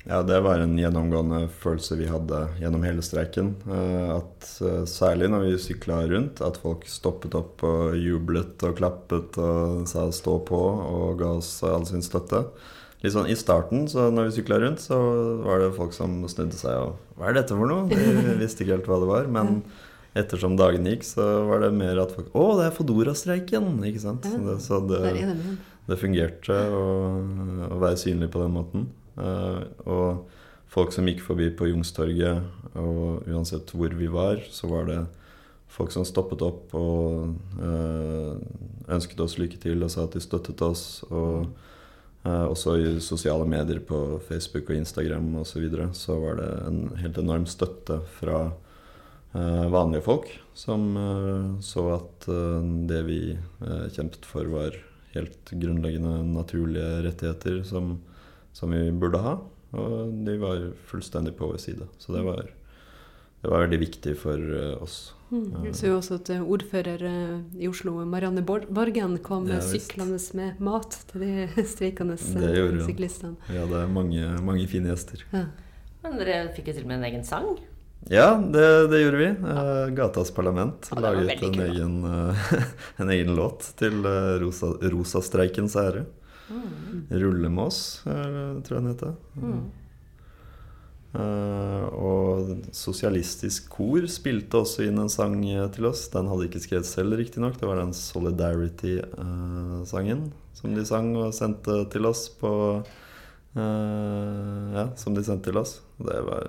[0.06, 3.56] Ja, det var en gjennomgående følelse vi hadde gjennom hele streiken.
[3.66, 8.76] Eh, At eh, særlig når vi sykla rundt, at folk stoppet opp og jublet og
[8.78, 12.44] klappet og sa 'stå på' og ga oss all sin støtte.
[13.02, 14.98] Litt sånn I starten, så når vi sykla rundt, så
[15.44, 18.78] var det folk som snudde seg og 'Hva er dette for noe?' De visste ikke
[18.78, 19.26] helt hva det var.
[19.28, 19.64] Men
[20.16, 24.22] ettersom dagen gikk, så var det mer at folk 'Å, det er Fodora-streiken!' Ikke sant?
[24.24, 25.02] Så det, så det,
[25.90, 26.86] det fungerte å,
[27.74, 28.86] å være synlig på den måten.
[29.18, 30.26] Eh, og
[30.72, 32.44] folk som gikk forbi på Youngstorget,
[32.76, 35.04] og uansett hvor vi var, så var det
[35.76, 38.34] folk som stoppet opp og eh,
[38.96, 41.04] ønsket oss lykke til og sa at de støttet oss.
[41.10, 41.48] Og
[42.28, 45.52] eh, også i sosiale medier på Facebook og Instagram osv.
[45.52, 48.42] Så, videre, så var det en helt enorm støtte fra
[49.36, 50.94] eh, vanlige folk som
[51.60, 52.26] så at
[52.88, 53.18] det vi
[53.92, 54.78] kjempet for, var
[55.12, 57.98] helt grunnleggende naturlige rettigheter som,
[58.56, 59.36] som vi burde ha.
[59.76, 61.90] Og de var fullstendig på vår side.
[62.00, 62.48] Så det var,
[63.42, 65.14] det var veldig viktig for eh, oss.
[65.34, 65.66] Mm.
[65.66, 69.68] Jeg så jo også at eh, ordfører eh, i Oslo, Marianne Borgen, kom Ja, eh,
[69.74, 73.36] syklende med mat til de streikende Det eh, syklistene.
[73.50, 75.26] Vi hadde mange, mange fine gjester.
[75.34, 75.48] Ja.
[76.06, 77.56] Men dere fikk jo til og med en egen sang.
[78.08, 79.26] Ja, det, det gjorde vi.
[79.26, 82.44] Eh, Gatas Parlament Ja, laget en egen, eh,
[83.02, 86.06] en egen låt til eh, rosa, Rosastreikens ære.
[86.50, 87.08] Mm.
[87.10, 89.16] Rullemås, tror jeg den heter.
[89.40, 89.64] Mm.
[91.16, 96.12] Uh, og Sosialistisk Kor spilte også inn en sang eh, til oss.
[96.12, 97.60] Den hadde ikke skrevet selv, riktignok.
[97.62, 102.52] Det var den Solidarity-sangen som de sang og sendte til oss på
[102.84, 102.86] uh,
[104.76, 105.82] Ja, som de sendte til oss.
[105.96, 106.42] Det var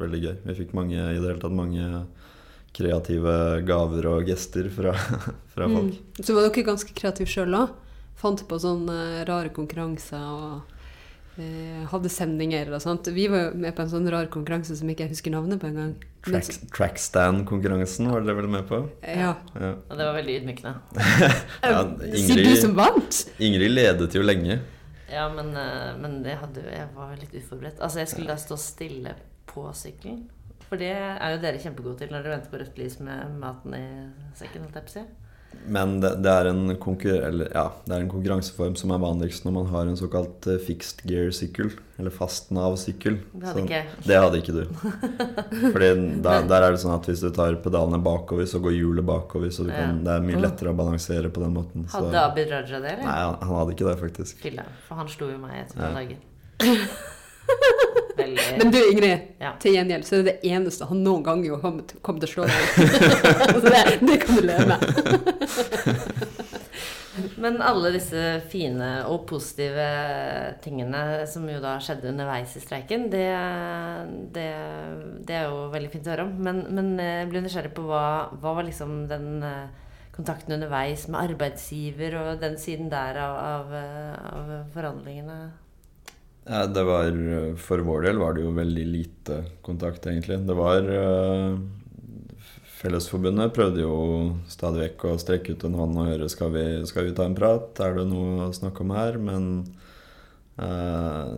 [0.00, 0.36] veldig gøy.
[0.48, 2.06] Vi fikk mange, i det hele tatt mange
[2.74, 4.92] kreative gaver og gester fra,
[5.54, 5.94] fra folk.
[5.94, 6.02] Mm.
[6.18, 7.68] Så var dere ganske kreative sjøl òg.
[8.20, 13.08] Fant på sånne rare konkurranser og eh, hadde sendinger og sånt.
[13.16, 15.70] Vi var jo med på en sånn rar konkurranse som ikke jeg husker navnet på
[15.70, 15.94] engang.
[16.26, 18.82] Trackstand-konkurransen var dere vel med på?
[19.06, 19.32] Ja.
[19.56, 19.70] Ja.
[19.88, 20.74] Og det var veldig ydmykende.
[21.64, 21.80] Ja,
[22.12, 23.22] Sier du som vant?
[23.40, 24.60] Ingrid ledet jo lenge.
[25.10, 27.80] Ja, men, eh, men det hadde, jeg var litt uforberedt.
[27.80, 29.16] Altså, jeg skulle da stå stille
[29.50, 30.28] på sykkelen.
[30.68, 33.74] For det er jo dere kjempegode til når dere venter på rødt lys med maten
[33.74, 33.86] i
[34.38, 34.68] sekken.
[34.68, 35.02] holdt jeg på å si.
[35.70, 36.48] Men det, det, er
[37.28, 40.56] eller, ja, det er en konkurranseform som er vanligst når man har en såkalt eh,
[40.66, 41.68] fixed gear-sykkel.
[42.00, 43.18] Eller fast nav-sykkel.
[43.34, 43.84] Det hadde Så-.
[44.08, 44.64] Det hadde ikke du.
[45.74, 45.90] Fordi
[46.24, 49.52] der, der er det sånn at hvis du tar pedalene bakover, så går hjulet bakover.
[49.54, 50.02] Så du kan, Ja.
[50.08, 51.86] det er mye lettere å balansere på den måten.
[51.92, 53.04] Så, Hadde Abid Raja det, eller?
[53.04, 54.40] nei, han, han hadde ikke det, faktisk.
[54.42, 55.90] Fylde, For han slo jo meg etter Ja.
[55.92, 56.26] noen dager.
[56.64, 56.90] Veldig
[58.58, 59.52] Men du Ingrid, Ja.
[59.62, 62.32] til gjengjeld så er det det eneste han noen gang jo kom, kom til å
[62.34, 62.62] slå deg.
[63.62, 64.80] så det, det kan du leve med.
[67.40, 68.20] Men alle disse
[68.52, 69.86] fine og positive
[70.64, 73.26] tingene som jo da skjedde underveis i streiken, det,
[74.34, 74.46] det,
[75.28, 76.34] det er jo veldig fint å høre om.
[76.46, 78.04] Men, men jeg blir nysgjerrig på hva,
[78.40, 83.74] hva var liksom den eh, kontakten underveis med arbeidsgiver og den siden der av, av,
[83.80, 85.40] eh, av forhandlingene?
[86.44, 87.10] Ja, det var,
[87.60, 90.40] for vår del var det jo veldig lite kontakt, egentlig.
[90.48, 91.58] Det var eh,
[92.80, 93.96] Fellesforbundet prøvde jo
[94.48, 97.36] stadig vekk å strekke ut en hånd og høre skal vi, skal vi ta en
[97.36, 99.18] prat, er det noe å snakke om her?
[99.20, 99.50] Men
[100.64, 101.34] eh,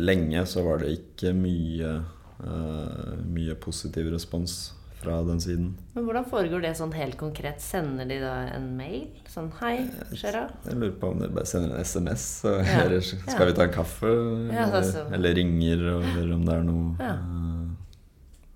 [0.00, 1.92] lenge så var det ikke mye,
[2.40, 5.72] eh, mye positiv respons fra den siden.
[5.94, 7.60] Men hvordan foregår det sånn helt konkret?
[7.60, 9.08] Sender de da en mail?
[9.28, 10.44] Sånn hei, Shera?
[10.64, 12.84] Jeg lurer på om de bare sender en SMS, så Ja.
[12.84, 14.06] Eller skal vi ta en kaffe?
[14.52, 15.06] Ja, eller, altså.
[15.12, 17.12] eller ringer og hører om det er noe Ja.
[17.14, 17.68] eh,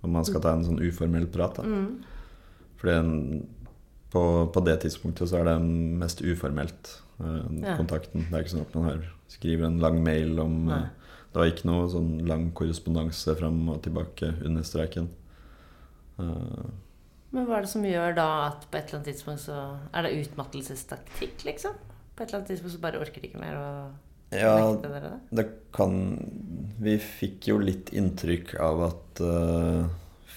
[0.07, 1.57] Om man skal ta en sånn uformell prat.
[1.57, 1.63] Da.
[1.63, 2.03] Mm.
[2.79, 3.49] Fordi en-
[4.13, 7.01] på, på det tidspunktet så er det mest uformelt.
[7.19, 7.77] uh, Ja.
[7.79, 8.27] kontakten.
[8.31, 10.83] Det er ikke sånn at man har, skriver en lang mail om eh,
[11.33, 15.09] Det var ikke noe sånn lang korrespondanse fram og tilbake under streiken.
[16.23, 16.67] Eh,
[17.35, 19.61] Men hva er det som gjør da at på et eller annet tidspunkt så
[19.93, 21.77] Er det utmattelsestaktikk, liksom?
[22.17, 23.71] På et eller annet tidspunkt så bare orker de ikke mer å
[24.35, 25.13] ja, det?
[25.31, 25.93] det kan
[26.83, 29.87] Vi fikk jo litt inntrykk av at uh,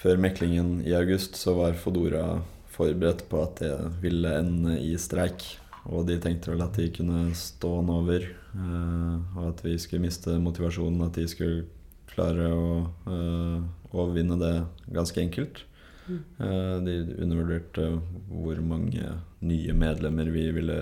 [0.00, 2.40] før meklingen i august så var Fodora
[2.70, 5.42] forberedt på at det ville ende i streik.
[5.90, 10.06] Og de tenkte vel at de kunne stå den over, uh, og at vi skulle
[10.06, 11.02] miste motivasjonen.
[11.08, 11.66] At de skulle
[12.10, 12.70] klare å
[13.10, 13.58] uh,
[13.90, 14.54] overvinne det
[14.94, 15.64] ganske enkelt.
[16.08, 17.86] Eh, de undervurderte
[18.30, 20.78] hvor mange nye medlemmer vi ville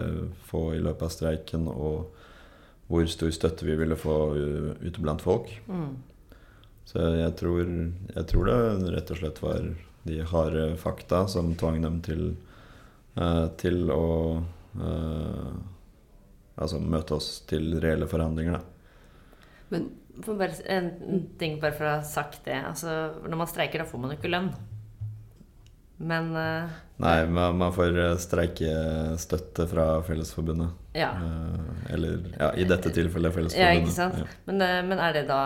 [0.48, 2.14] få i løpet av streiken, og
[2.88, 5.50] hvor stor støtte vi ville få uh, ute blant folk.
[5.68, 5.90] Mm.
[6.88, 7.66] Så jeg tror,
[8.14, 9.66] jeg tror det rett og slett var
[10.08, 12.22] de harde fakta som tvang dem til,
[13.18, 14.06] eh, til å
[14.80, 15.50] eh,
[16.56, 18.56] altså møte oss til reelle forhandlinger.
[18.56, 19.40] Da.
[19.74, 19.90] Men
[20.24, 22.56] For bare, en ting bare for å ha sagt det.
[22.56, 24.48] Altså, når man streiker, da får man jo ikke lønn.
[25.98, 30.74] Men uh, Nei, man, man får eh, streikestøtte fra Fellesforbundet.
[30.98, 31.12] ja.
[31.18, 33.74] Uh, eller ja, i dette tilfellet Fellesforbundet.
[33.74, 34.18] ja, ikke sant?
[34.18, 34.28] Ja.
[34.46, 35.40] Men, uh, men er det da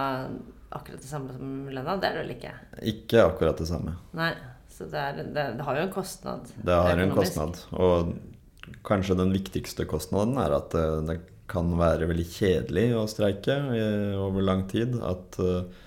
[0.73, 1.97] akkurat det samme som lønna?
[2.01, 2.53] Det er det vel ikke?
[2.93, 3.97] Ikke akkurat det samme.
[4.17, 4.33] Nei.
[4.73, 6.53] Så det, er, det, det har jo en kostnad.
[6.65, 7.59] Det har en kostnad.
[7.77, 8.15] Og
[8.89, 11.19] kanskje den viktigste kostnaden er at det, det
[11.53, 13.57] kan være veldig kjedelig å streike
[14.21, 14.97] over lang tid.
[15.05, 15.82] At eh, eh,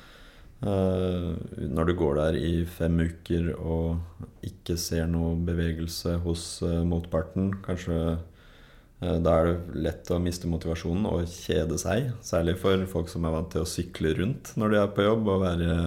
[0.65, 3.99] når du går der i fem uker og
[4.45, 10.49] ikke ser noe bevegelse hos eh, motparten, kanskje eh, da er det lett å miste
[10.49, 12.11] motivasjonen og kjede seg.
[12.25, 15.31] Særlig for folk som er vant til å sykle rundt når de er på jobb
[15.35, 15.77] og være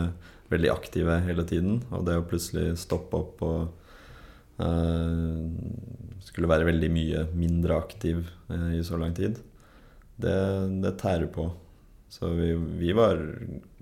[0.53, 1.83] veldig aktive hele tiden.
[1.91, 3.61] Og det å plutselig stoppe opp og
[4.63, 5.45] uh,
[6.25, 9.43] skulle være veldig mye mindre aktiv uh, i så lang tid,
[10.17, 10.39] det,
[10.85, 11.51] det tærer på.
[12.09, 13.21] Så vi, vi var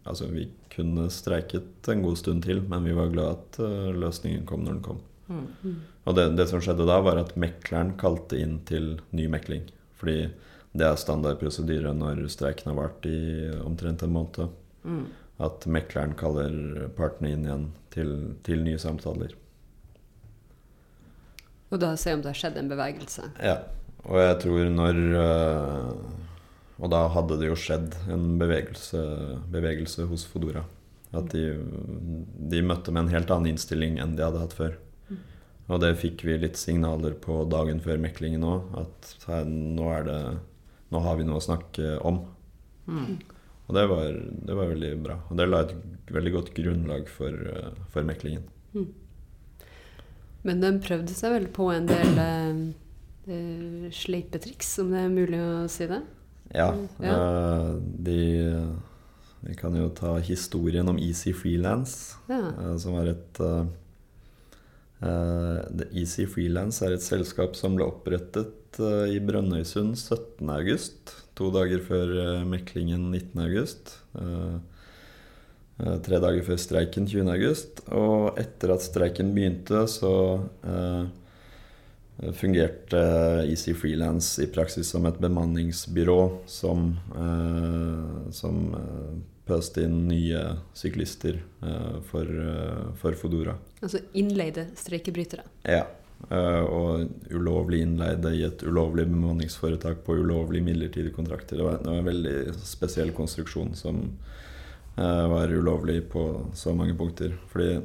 [0.06, 4.46] Altså, vi kunne streiket en god stund til, men vi var glad at uh, løsningen
[4.48, 5.00] kom når den kom.
[5.26, 5.76] Mm.
[6.06, 9.66] Og det, det som skjedde da, var at mekleren kalte inn til ny mekling.
[9.98, 10.28] Fordi
[10.76, 13.18] det er standard prosedyre når streiken har vart i
[13.64, 14.52] omtrent en måned.
[14.84, 15.06] Mm.
[15.42, 18.12] At mekleren kaller partene inn igjen til,
[18.46, 19.34] til nye samtaler.
[21.72, 23.26] Og da se om det har skjedd en bevegelse.
[23.42, 23.56] Ja,
[24.06, 26.25] og jeg tror når øh,
[26.76, 29.00] Og da hadde det jo skjedd en bevegelse,
[29.52, 30.66] bevegelse hos Fodora.
[31.16, 31.54] At de,
[32.52, 34.76] de møtte med en helt annen innstilling enn de hadde hatt før.
[35.66, 38.68] Og det fikk vi litt signaler på dagen før meklingen òg.
[38.84, 40.18] At her, nå, det,
[40.94, 42.20] nå har vi noe å snakke om.
[42.86, 43.16] Mm.
[43.66, 45.16] Og det var, det var veldig bra.
[45.26, 47.34] Og det la et veldig godt grunnlag for,
[47.90, 48.44] for meklingen.
[50.46, 52.60] Men de prøvde seg vel på en del eh,
[53.34, 56.04] eh, sleipetriks, om det er mulig å si det?
[56.54, 57.16] Ja, Ja.
[57.16, 58.20] øh, de
[59.46, 62.16] Vi kan jo ta historien om Easy Freelance.
[62.28, 62.48] Ja.
[62.58, 63.66] eh, som er et eh,
[65.02, 71.50] eh, The Easy Freelance er et selskap som ble opprettet eh, i Brønnøysund 17.8, to
[71.54, 74.00] dager før eh, meklingen 19.8.
[75.76, 77.82] Uh, tre dager før streiken 20.8.
[77.92, 80.12] Og etter at streiken begynte, så
[80.64, 81.02] eh,
[82.32, 83.00] fungerte
[83.44, 90.40] Easy Freelance i praksis som et bemanningsbyrå som, eh, som eh, pøste inn nye
[90.74, 93.58] syklister eh, for, eh, for Fodora.
[93.82, 95.44] Altså innleide streikebrytere.
[95.68, 95.84] Ja.
[96.30, 101.60] eh, og ulovlig innleide i et ulovlig bemanningsforetak på ulovlige midlertidige kontrakter.
[101.60, 104.00] Det var, en veldig spesiell konstruksjon som
[104.96, 106.24] eh, var ulovlig på
[106.56, 107.36] så mange punkter.
[107.52, 107.76] Fordi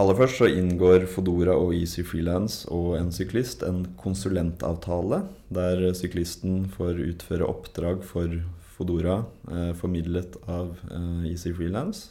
[0.00, 5.22] aller først så inngår Fodora og Easy Freelance og en syklist en konsulentavtale
[5.54, 8.40] der syklisten får utføre oppdrag for
[8.74, 9.20] Fodora
[9.52, 12.10] eh, formidlet av eh, Easy Freelance.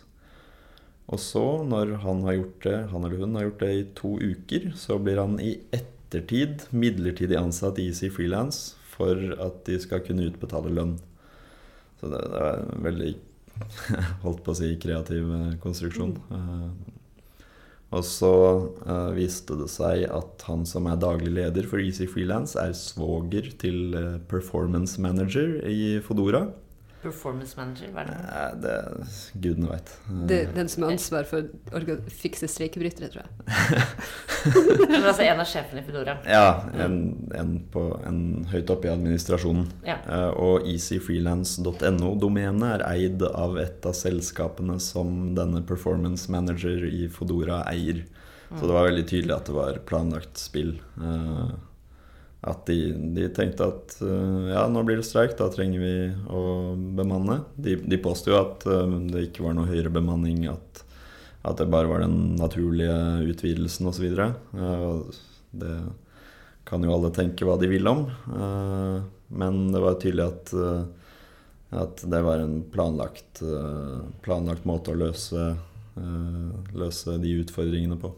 [1.12, 4.14] Og så, når han har gjort det, han eller hun har gjort det i to
[4.22, 10.06] uker, så blir han i ettertid midlertidig ansatt i Easy Freelance for at de skal
[10.06, 10.96] kunne utbetale lønn.
[12.00, 13.14] Så det, det er en veldig,
[14.24, 16.16] holdt på å si, kreativ eh, konstruksjon.
[16.40, 17.02] Eh,
[17.94, 18.34] og så
[18.88, 23.52] uh, viste det seg at han som er daglig leder for Easy Freelance, er svoger
[23.62, 26.48] til eh, performance manager i Fodora.
[27.04, 28.18] Performance manager, hva er det?
[28.24, 28.76] Nei, det
[29.44, 29.90] Gudene veit.
[30.30, 31.40] Det, den som har ansvar for
[31.76, 33.32] å fikse streikebrytere, tror jeg.
[34.90, 36.16] Men altså en av sjefene i Foodora.
[36.28, 36.96] Ja, en,
[37.36, 39.68] en, på, en høyt oppe i administrasjonen.
[39.88, 39.98] Ja.
[40.08, 47.64] Eh, og easyfreelance.no-domenet er eid av et av selskapene som denne performance manager i Fodora
[47.72, 48.06] eier.
[48.54, 50.76] Så det var veldig tydelig at det var planlagt spill.
[51.02, 51.54] Eh,
[52.44, 52.78] at de,
[53.16, 55.96] de tenkte at eh, ja, nå blir det streik, da trenger vi
[56.28, 56.44] å
[56.98, 57.42] bemanne.
[57.56, 60.84] De, de påsto jo at eh, det ikke var noe høyere bemanning, at,
[61.48, 62.98] at det bare var den naturlige
[63.32, 64.10] utvidelsen osv.
[64.54, 65.22] Uh,
[65.54, 65.78] det
[66.64, 69.04] kan jo alle tenke hva de vil om, eh,
[69.40, 70.84] men det var tydelig at, eh,
[71.84, 75.54] at det var en planlagt, eh, planlagt måte å løse,
[76.74, 78.10] løse de utfordringene på.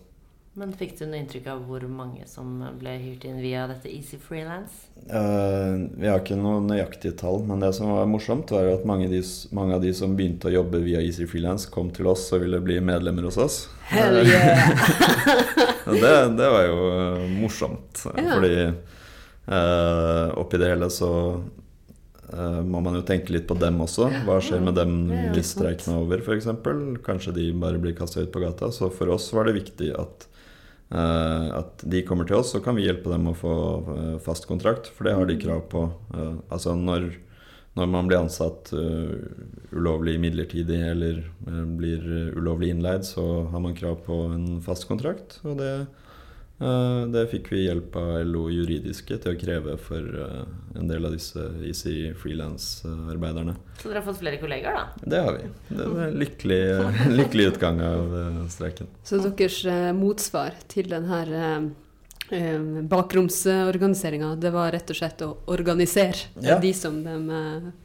[0.55, 4.15] Men fikk du noe inntrykk av hvor mange som ble hyrt inn via dette Easy
[4.15, 4.85] Freelance?
[5.03, 9.09] Uh, vi har ikke noe nøyaktige tall, men det som var morsomt, var at mange
[9.09, 9.19] av, de,
[9.51, 12.61] mange av de som begynte å jobbe via Easy Freelance, kom til oss og ville
[12.63, 13.57] bli medlemmer hos oss.
[13.89, 14.71] Hell yeah!
[15.91, 18.23] det, det, var jo uh, morsomt, ja.
[18.31, 21.11] fordi uh, oppi det hele så
[22.65, 24.07] må man jo tenke litt på dem også.
[24.25, 24.95] Hva skjer med dem
[25.35, 26.47] hvis streiken er over, f.eks.?
[27.05, 28.71] Kanskje de bare blir kasta ut på gata.
[28.73, 30.34] Så for oss var det viktig at Uh,
[30.89, 33.53] at de kommer til oss, så kan vi hjelpe dem å få
[33.87, 34.91] uh, fast kontrakt.
[34.93, 35.87] For det har de krav på.
[36.13, 37.07] Uh, altså når,
[37.73, 38.69] når, man blir ansatt
[39.73, 41.23] ulovlig midlertidig eller
[41.75, 42.05] blir
[42.37, 45.39] ulovlig innleid, så har man krav på en fast kontrakt.
[45.43, 46.04] Og det Eh,
[47.11, 50.43] det fikk vi hjelp av LO juridiske til å kreve for eh,
[50.79, 53.57] en del av disse Easy freelance-arbeiderne.
[53.81, 54.85] Så dere har fått flere kolleger, da?
[55.03, 55.49] Det har vi.
[55.67, 56.61] Det var en lykkelig,
[57.19, 58.87] lykkelig utgang av eh, streiken.
[59.03, 59.57] Så deres
[59.97, 61.73] motsvar til denne
[62.89, 66.55] bakromsorganiseringa, det var rett og slett å organisere ja.
[66.57, 67.41] de som de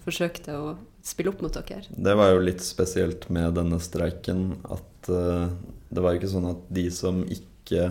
[0.06, 0.70] forsøkte å
[1.04, 1.82] spille opp mot dere?
[1.90, 6.86] Det var jo litt spesielt med denne streiken at det var ikke sånn at de
[6.94, 7.90] som ikke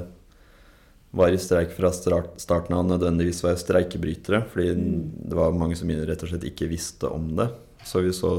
[1.11, 4.43] var i streik fra starten av nødvendigvis var streikebrytere.
[4.51, 4.73] Fordi
[5.29, 7.49] det var mange som rett og slett ikke visste om det.
[7.85, 8.31] Så vi så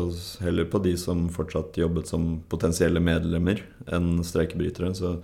[0.44, 4.92] heller på de som fortsatt jobbet som potensielle medlemmer, enn streikebrytere.
[4.94, 5.16] Så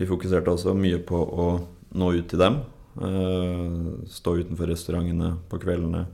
[0.00, 1.48] vi fokuserte også mye på å
[2.00, 2.62] nå ut til dem.
[3.00, 3.76] Eh,
[4.10, 6.06] stå utenfor restaurantene på kveldene,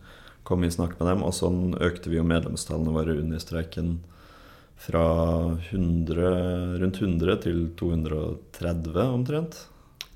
[0.45, 1.25] komme i snakk med dem.
[1.25, 3.97] Og sånn økte vi jo medlemstallene våre under streiken
[4.77, 5.07] fra
[5.71, 9.63] 100, rundt 100 til 230 omtrent.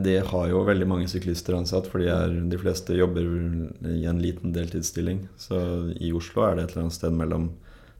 [0.00, 3.28] De har jo veldig mange syklister ansatt, for er, de fleste jobber
[3.92, 5.28] i en liten deltidsstilling.
[5.36, 5.60] Så
[6.00, 7.52] i Oslo er det et eller annet sted mellom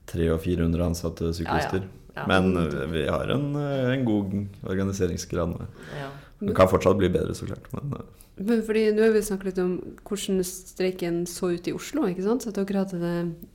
[0.09, 1.85] 300 og 400 ansatte syklister.
[1.85, 1.92] Ja, ja.
[2.16, 2.24] Ja.
[2.33, 2.57] Men
[2.94, 4.33] vi har en, en god
[4.64, 5.52] organiseringsgrad.
[6.00, 6.09] Ja.
[6.40, 7.68] Det kan fortsatt bli bedre, så klart.
[7.76, 11.72] Men, uh, men fordi Nå har vi snakket litt om hvordan streiken så ut i
[11.77, 12.05] Oslo.
[12.09, 12.44] ikke sant?
[12.44, 13.14] Så at dere hadde det,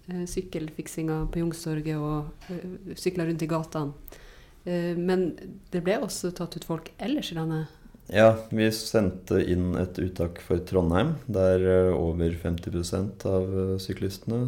[0.10, 4.18] eh, sykkelfiksinga på Youngstorget og uh, sykla rundt i gatene.
[4.66, 5.30] Eh, men
[5.74, 7.78] det ble også tatt ut folk ellers i landet?
[8.12, 14.48] Ja, vi sendte inn et uttak for Trondheim, der over 50% av syklistene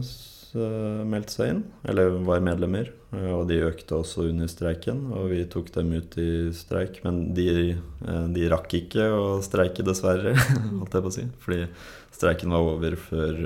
[0.54, 2.92] Eh, meldte seg inn, eller var medlemmer.
[3.14, 7.00] Eh, og de økte også under streiken, og vi tok dem ut i streik.
[7.06, 10.36] Men de, eh, de rakk ikke å streike, dessverre,
[10.80, 11.26] holdt jeg på å si.
[11.46, 11.64] Fordi
[12.14, 13.42] streiken var over før,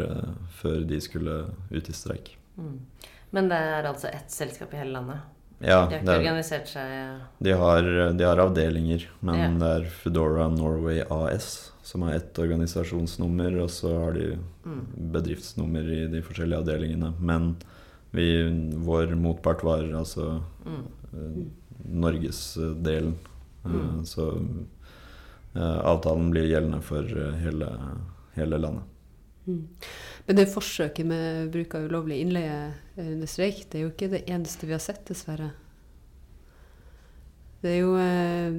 [0.60, 1.40] før de skulle
[1.72, 2.36] ut i streik.
[2.60, 2.76] Mm.
[3.36, 5.24] Men det er altså ett selskap i hele landet?
[5.64, 6.92] Ja, de har ikke organisert seg
[7.42, 9.48] de har, de har, avdelinger, men ja.
[9.58, 14.26] det er Foodora Norway AS som har ett organisasjonsnummer, og så har de
[14.66, 14.82] mm.
[15.14, 17.14] bedriftsnummer i de forskjellige avdelingene.
[17.24, 17.54] Men
[18.12, 18.26] vi,
[18.84, 20.82] vår motpart var altså mm.
[21.14, 21.38] uh,
[22.04, 23.16] norgesdelen.
[23.64, 24.04] Uh, mm.
[24.06, 24.28] Så
[25.56, 27.08] uh, avtalen blir gjeldende for
[27.40, 27.72] hele,
[28.36, 28.84] hele landet.
[29.48, 29.64] Mm.
[30.28, 32.60] Men det forsøket med bruk av ulovlig innleie
[33.00, 35.54] under streik, det er jo ikke det eneste vi har sett, dessverre.
[37.68, 38.54] Det er jo eh,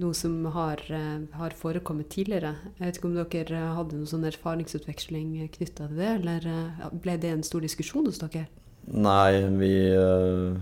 [0.00, 2.52] noe som har, eh, har, forekommet tidligere.
[2.76, 7.14] Jeg vet ikke om dere hadde noen sånn erfaringsutveksling knytta til det, eller eh, ble
[7.22, 8.50] det en stor diskusjon hos dere?
[8.90, 10.56] Nei, vi, uh,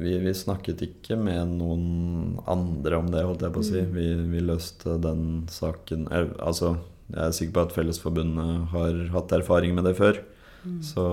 [0.00, 1.86] vi, vi, snakket ikke med noen
[2.50, 3.84] andre om det, holdt jeg på å si.
[3.84, 3.94] Mm.
[3.94, 6.76] Vi, vi, løste den saken Altså,
[7.10, 10.22] jeg er sikker på at Fellesforbundet har hatt erfaring med det før.
[10.64, 10.78] Mm.
[10.84, 11.06] Så,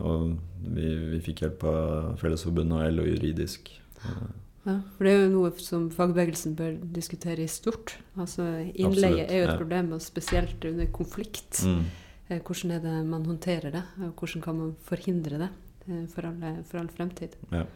[0.00, 0.32] og
[0.76, 3.70] vi, vi fikk hjelp av Fellesforbundet og LO juridisk.
[4.04, 4.18] Ja,
[4.64, 7.98] for det er jo noe som fagbevegelsen bør diskutere i stort.
[8.16, 9.58] Altså Innleie Absolutt, er jo et ja.
[9.60, 11.60] problem, og spesielt under konflikt.
[11.68, 11.82] Mm.
[12.30, 15.50] Eh, hvordan er det man håndterer det, og hvordan kan man forhindre det
[15.88, 17.36] eh, for, alle, for all fremtid?
[17.52, 17.66] Ja,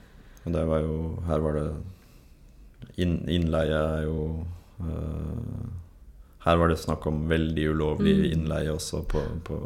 [0.47, 0.97] og det var jo
[1.28, 1.66] Her var det
[2.97, 4.47] inn, Innleie er jo
[4.80, 5.68] uh,
[6.47, 8.26] Her var det snakk om veldig ulovlig mm.
[8.32, 9.61] innleie også på, på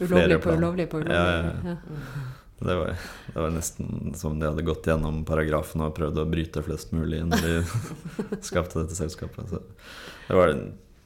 [0.00, 1.14] flere ulovlig på ulovlig på ulovlig.
[1.14, 1.76] Ja, ja.
[1.76, 2.39] ja.
[2.60, 2.92] Det var,
[3.32, 7.22] det var, nesten som de hadde gått gjennom paragrafen og prøvd å bryte flest mulig
[7.24, 7.54] når de
[8.48, 9.48] skapte dette selskapet.
[9.48, 9.62] Så
[10.28, 10.52] det var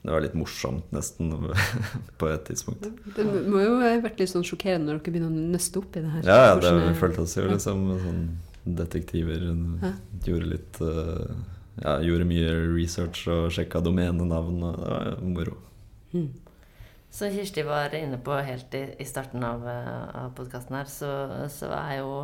[0.04, 1.30] det var litt morsomt, nesten,
[2.20, 2.90] på et tidspunkt.
[3.16, 6.02] Det må jo ha vært litt sånn sjokkerende når dere begynner å nøste opp i
[6.04, 6.26] det her.
[6.28, 8.26] Ja, ja det, vi følte oss jo liksom sånn
[8.64, 9.46] detektiver.
[10.28, 11.30] Gjorde litt eh,
[11.80, 15.56] Ja, gjorde mye research og sjekka domenenavn, og det var moro.
[16.12, 16.28] Mm.
[17.14, 21.10] Som Kirsti var inne på helt i, i starten av, eh, av podkasten her, så,
[21.52, 22.14] så er jo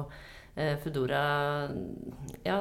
[0.56, 1.20] eh, Foodora
[2.42, 2.56] ja,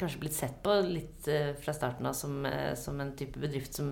[0.00, 3.76] kanskje blitt sett på litt eh, fra starten av som, eh, som en type bedrift
[3.76, 3.90] som,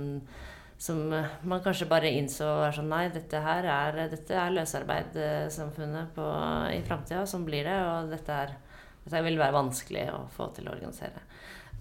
[0.81, 6.17] som eh, man kanskje bare innså er sånn Nei, dette her er, dette er løsarbeidssamfunnet
[6.17, 6.31] på,
[6.73, 7.27] i framtida.
[7.29, 7.77] Sånn blir det.
[7.85, 8.57] Og dette, er,
[9.05, 11.25] dette vil være vanskelig å få til å organisere.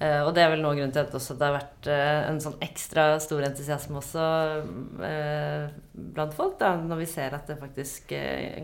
[0.02, 2.40] Uh, og det er vel noe av grunnen til at det har vært uh, en
[2.42, 4.24] sånn ekstra stor entusiasme også
[5.00, 8.16] uh, blant folk, da, når vi ser at det faktisk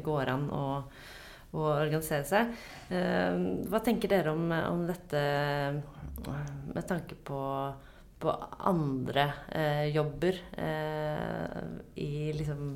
[0.04, 0.64] går an å,
[1.54, 2.52] å organisere seg.
[2.90, 5.22] Hva tenker dere om, om dette
[6.26, 7.42] med tanke på,
[8.20, 8.34] på
[8.70, 9.26] andre
[9.94, 10.42] jobber
[11.96, 12.74] i liksom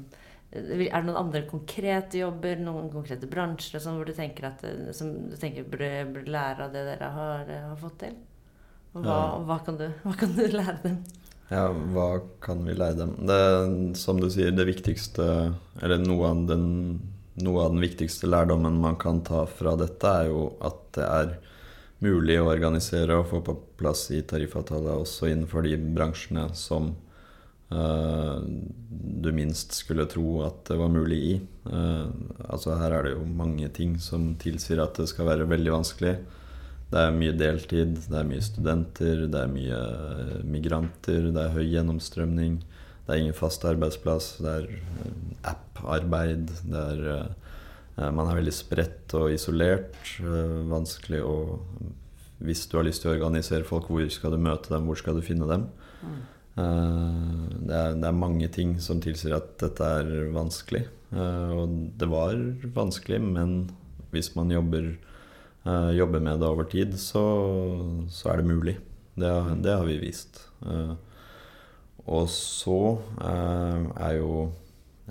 [0.53, 4.91] er det noen andre konkrete jobber, noen konkrete bransjer sånn, hvor du tenker at eh,
[4.95, 8.15] som du tenker burde, burde lære av det dere har, eh, har fått til?
[8.93, 9.39] Og hva, Ja.
[9.47, 10.99] hva, kan du, hva kan du lære dem?
[11.51, 12.09] Ja, hva
[12.41, 13.15] kan vi lære dem?
[13.29, 15.25] Det, som du sier, det viktigste
[15.83, 16.67] Eller noe av, den,
[17.43, 21.33] noe av den viktigste lærdommen man kan ta fra dette, er jo at det er
[22.03, 26.93] mulig å organisere og få på plass i tariffavtale også innenfor de bransjene som
[29.23, 31.33] du minst skulle tro at det var mulig i.
[31.69, 32.07] Eh,
[32.49, 36.15] altså Her er det jo mange ting som tilsier at det skal være veldig vanskelig.
[36.93, 41.55] Det er mye deltid, det er mye studenter, det er mye eh, migranter, det er
[41.55, 42.59] høy gjennomstrømning.
[43.03, 45.15] Det er ingen fast arbeidsplass, det er eh,
[45.53, 46.51] app-arbeid.
[46.69, 49.97] Det er eh, Man er veldig spredt og isolert.
[50.21, 51.35] eh, Vanskelig å
[52.43, 55.15] Hvis du har lyst til å organisere folk, hvor skal du møte dem, hvor skal
[55.15, 55.67] du finne dem?
[56.03, 56.21] Eh,
[56.55, 60.83] Det er, det er mange ting som tilsier at dette er vanskelig.
[61.13, 62.35] Eh, Og det var
[62.75, 63.55] vanskelig, men
[64.13, 64.91] hvis man jobber
[65.65, 67.23] eh, jobber med det over tid, så,
[68.09, 68.75] så er det mulig.
[69.17, 69.31] Det,
[69.65, 70.43] det har vi vist.
[70.65, 70.93] Eh,
[72.05, 72.79] og så
[73.23, 74.51] eh, er jo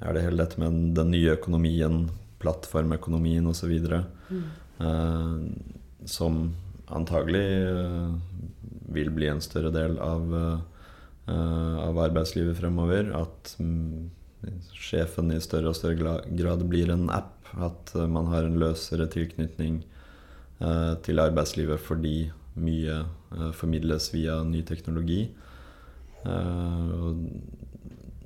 [0.03, 2.05] er det hele dette med den, nye økonomien,
[2.43, 3.75] plattformøkonomien osv.,
[4.33, 4.45] Mm.
[4.81, 6.37] eh, som
[6.89, 8.15] antagelig eh,
[8.95, 10.72] vil bli en større del av, eh,
[11.31, 13.13] av arbeidslivet fremover.
[13.15, 14.11] At mm,
[14.75, 17.39] sjefen i større og større grad blir en app.
[17.53, 19.83] At eh, man har en løsere tilknytning
[20.63, 22.31] eh, til arbeidslivet fordi
[22.63, 25.27] mye eh, formidles via ny teknologi.
[26.25, 27.27] Eh, og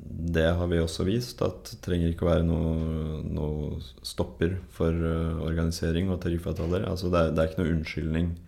[0.06, 4.94] det har vi også vist, at det trenger ikke å være noe, noe stopper for
[4.94, 6.86] eh, organisering og tariffavtaler.
[6.88, 8.45] Altså det, det er ikke noe unnskyldning eh,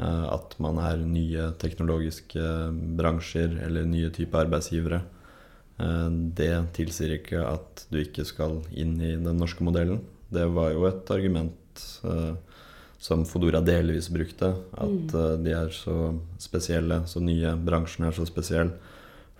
[0.00, 2.42] at man er nye teknologiske
[2.96, 5.02] bransjer eller nye typer arbeidsgivere.
[5.80, 10.02] Eh, det tilsier ikke at du ikke skal inn i den norske modellen.
[10.30, 12.34] Det var jo et argument eh,
[13.00, 14.52] som Fodora delvis brukte.
[14.76, 18.74] At eh, de er så spesielle, så nye bransjen er så spesiell.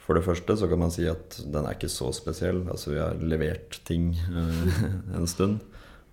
[0.00, 2.64] For det første så kan man si at den er ikke så spesiell.
[2.72, 4.84] Altså vi har levert ting eh,
[5.18, 5.60] en stund.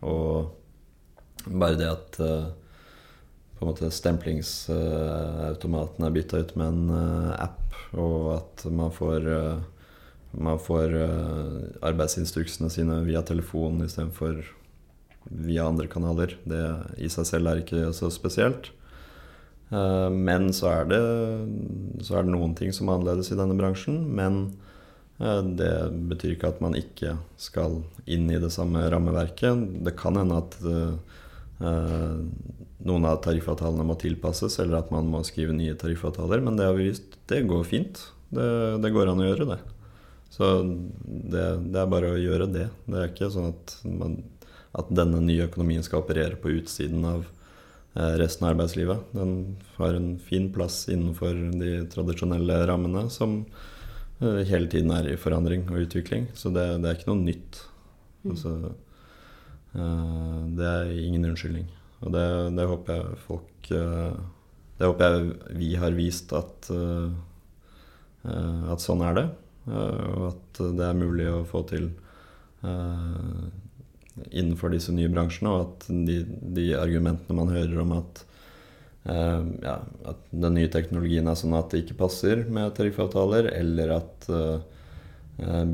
[0.05, 0.53] Og
[1.47, 2.49] bare det at eh,
[3.57, 7.63] på en måte stemplingsautomaten er bytta ut med en eh, app,
[7.97, 9.57] og at man får eh,
[10.37, 14.35] man får eh, arbeidsinstruksene sine via telefon istedenfor
[15.27, 16.37] via andre kanaler.
[16.45, 18.71] Det i seg selv er ikke så spesielt.
[19.67, 21.01] Men så er, det,
[22.07, 24.07] så er det noen ting som er annerledes i denne bransjen.
[24.15, 24.55] Men
[25.59, 29.83] det betyr ikke at man ikke skal inn i det samme rammeverket.
[29.83, 30.55] Det kan hende at
[32.85, 36.43] noen av tariffavtalene må tilpasses, eller at man må skrive nye tariffavtaler.
[36.45, 38.03] Men det har vi vist, det går fint.
[38.29, 38.47] Det,
[38.83, 39.59] det går an å gjøre det.
[40.33, 42.67] Så det, det er bare å gjøre det.
[42.85, 44.19] Det er ikke sånn at, man,
[44.77, 49.07] at denne nye økonomien skal operere på utsiden av eh, resten av arbeidslivet.
[49.15, 49.33] Den
[49.79, 53.39] har en fin plass innenfor de tradisjonelle rammene som
[54.19, 56.29] eh, hele tiden er i forandring og utvikling.
[56.37, 57.63] Så det, det er ikke noe nytt.
[58.27, 58.53] Altså,
[59.73, 61.71] eh, det er ingen unnskyldning.
[62.05, 62.25] Og det,
[62.57, 64.17] det håper jeg folk eh,
[64.77, 67.09] Det håper jeg vi har vist at, eh,
[68.29, 69.27] eh, at sånn er det.
[69.67, 71.89] Og at det er mulig å få til
[74.31, 76.21] innenfor disse nye bransjene, og at de,
[76.55, 78.21] de argumentene man hører om at,
[79.03, 79.75] ja,
[80.07, 84.29] at den nye teknologien er sånn at det ikke passer med tariffavtaler, eller at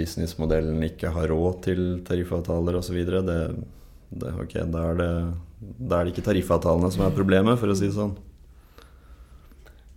[0.01, 2.97] businessmodellen ikke har råd til tariffavtaler osv.,
[3.29, 3.39] det,
[4.09, 5.13] det, ok, da er det,
[5.77, 8.15] da er det ikke tariffavtalene som er problemet, for å si det sånn.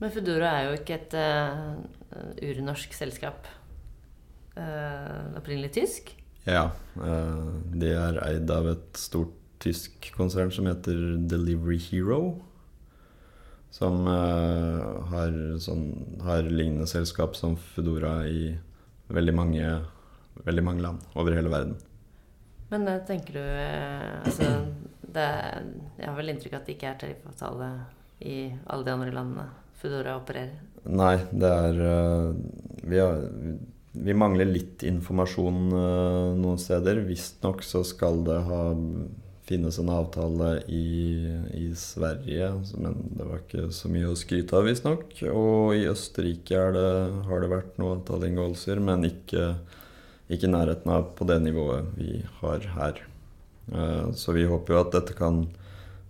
[0.00, 1.78] Men Foodora er jo ikke et uh,
[2.44, 3.48] urnorsk selskap.
[4.56, 6.12] Uh, opprinnelig tysk.
[6.48, 6.68] Ja.
[6.96, 12.36] Uh, de er eid av et stort tysk konsern som heter Delivery Hero.
[13.72, 15.88] Som uh, har, sånn,
[16.24, 18.54] har lignende selskap som Foodora i
[19.12, 19.72] veldig mange,
[20.44, 21.76] veldig mange land over hele verden.
[22.72, 24.48] Men det tenker du eh, Altså,
[25.16, 25.28] det,
[26.00, 27.70] jeg har vel inntrykk av at det ikke er tariffavtale
[28.26, 29.46] i alle de andre landene
[29.76, 30.56] Foodora opererer.
[30.88, 32.30] Nei, det er eh,
[32.88, 33.22] vi, har,
[33.92, 37.04] vi mangler litt informasjon eh, noen steder.
[37.06, 38.62] Visstnok så skal det ha
[39.46, 41.22] finnes en avtale i,
[41.54, 42.48] i Sverige,
[42.82, 45.12] men det var ikke så mye å skryte av, visstnok.
[45.30, 46.88] Og i Østerrike er det,
[47.28, 49.52] har det vært noen avtaleinngåelser, men ikke,
[50.30, 53.02] ikke i nærheten av på det nivået vi har her.
[53.72, 55.44] Eh, så vi håper jo at dette kan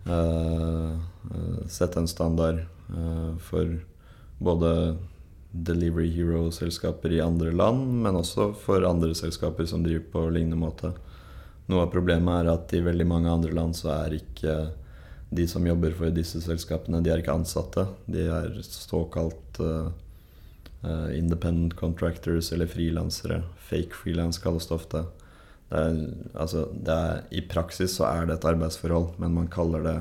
[0.07, 2.65] eh, eh, sette en standard
[3.43, 3.67] for
[4.39, 4.69] både
[5.51, 10.93] Delivery Hero-selskaper i andre land, men også for andre selskaper som driver på lignende måte.
[11.67, 14.55] Noe av problemet er at i veldig mange andre land så er ikke
[15.35, 17.89] de som jobber for disse selskapene, de er ikke ansatte.
[18.07, 19.89] De er såkalt uh,
[21.15, 23.43] independent contractors eller frilansere.
[23.69, 25.05] Fake freelance kalles det ofte.
[25.71, 25.97] Det er,
[26.39, 29.97] altså, det er, I praksis så er det et arbeidsforhold, men man kaller det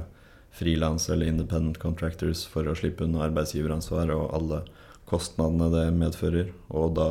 [0.56, 4.62] frilans eller independent contractors for å slippe unna arbeidsgiveransvar og alle
[5.10, 6.52] kostnadene det medfører.
[6.70, 7.10] Og da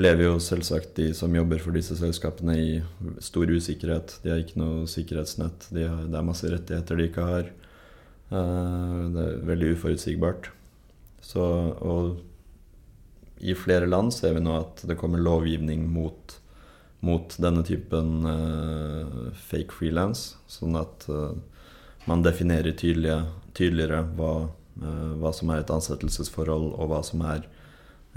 [0.00, 2.70] lever jo selvsagt de som jobber for disse selskapene i
[3.22, 4.18] stor usikkerhet.
[4.24, 5.68] De har ikke noe sikkerhetsnett.
[5.74, 7.52] De har, det er masse rettigheter de ikke har.
[8.30, 10.50] Uh, det er veldig uforutsigbart.
[11.20, 11.44] Så,
[11.82, 12.20] og
[13.40, 16.36] i flere land ser vi nå at det kommer lovgivning mot,
[17.04, 21.32] mot denne typen uh, fake frilans, sånn at uh,
[22.08, 23.22] man definerer tydelige,
[23.56, 24.34] tydeligere hva,
[25.20, 27.44] hva som er et ansettelsesforhold, og hva som er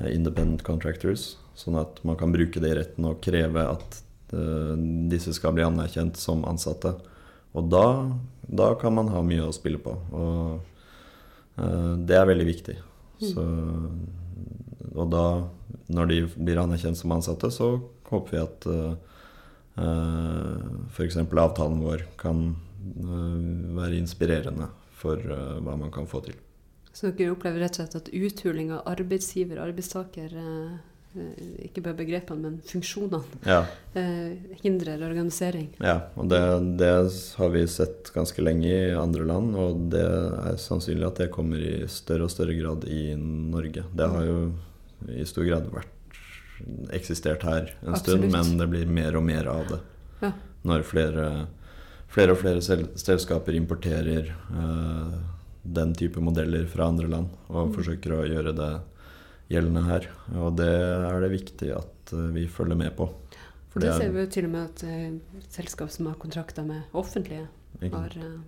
[0.07, 1.33] independent contractors.
[1.57, 3.99] Sånn at man kan bruke det i retten og kreve at
[4.33, 4.73] uh,
[5.11, 6.95] disse skal bli anerkjent som ansatte.
[7.53, 7.85] Og da,
[8.47, 9.93] da, kan man ha mye å spille på.
[9.93, 12.77] Og uh, det er veldig viktig.
[13.23, 13.43] Så,
[14.91, 15.25] og da,
[15.93, 17.75] når de blir anerkjent som ansatte, så
[18.09, 18.93] håper vi at uh,
[19.79, 21.19] uh, f.eks.
[21.23, 22.51] avtalen vår kan
[22.83, 24.65] være inspirerende
[24.99, 26.35] for hva man kan få til.
[26.91, 30.35] Så dere opplever rett og slett at uthuling av arbeidsgiver og arbeidstaker
[31.13, 33.21] Eh, ikke bare begrepene, men funksjonene.
[33.45, 33.59] Ja.
[33.93, 35.69] Eh, hindrer organisering.
[35.77, 36.41] Ja, og det,
[36.81, 36.89] det,
[37.37, 41.61] har vi sett ganske lenge i andre land, og det er sannsynlig at det kommer
[41.61, 43.85] i større og større grad i Norge.
[43.93, 44.39] Det har jo
[45.11, 45.89] i stor grad vært
[46.95, 48.29] eksistert her en Absolutt.
[48.29, 49.79] stund, men det blir mer og mer av det.
[50.21, 50.31] Ja.
[50.63, 51.27] Når flere,
[52.11, 55.17] flere, og flere selskaper importerer uh,
[55.63, 57.73] den type modeller fra andre land og mm.
[57.77, 58.71] forsøker å gjøre det
[59.51, 60.07] gjeldende her.
[60.39, 63.09] Og det er det viktig at eh, vi følger med på.
[63.73, 66.95] For det, ser vi jo til og med at uh, selskap som har kontrakter med
[66.95, 67.47] offentlige,
[67.81, 68.39] har uh,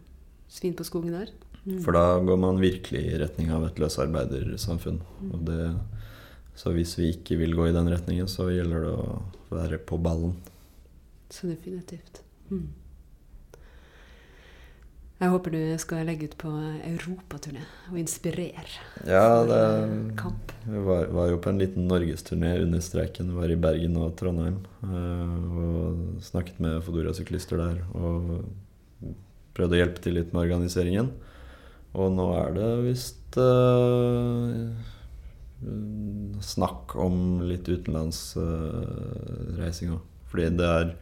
[0.51, 1.33] svin på skogen der.
[1.65, 1.79] Mm.
[1.81, 4.99] For da går man virkelig i retning av et løsarbeidersamfunn.
[5.01, 5.31] Mm.
[5.47, 5.61] Det,
[6.55, 9.19] så hvis vi ikke vil gå i den retningen, så gjelder det å
[9.51, 10.37] være på ballen.
[11.29, 12.21] Så definitivt.
[12.49, 12.69] Mm.
[15.15, 16.49] Jeg håper du skal legge ut på
[16.83, 18.65] europaturné og inspirere
[19.07, 19.59] ja, det,
[20.19, 20.51] kamp.
[20.65, 23.31] Vi var, var, jo på en liten norgesturné under streiken.
[23.37, 27.79] Var i Bergen og Trondheim uh, og snakket med Fodora-syklister der.
[27.95, 29.15] Og
[29.55, 31.13] prøvde å hjelpe til litt med organiseringen.
[31.95, 34.67] Og nå er det visst uh,
[36.43, 40.01] snakk om litt utenlandsreising uh, òg.
[40.29, 40.95] Fordi det er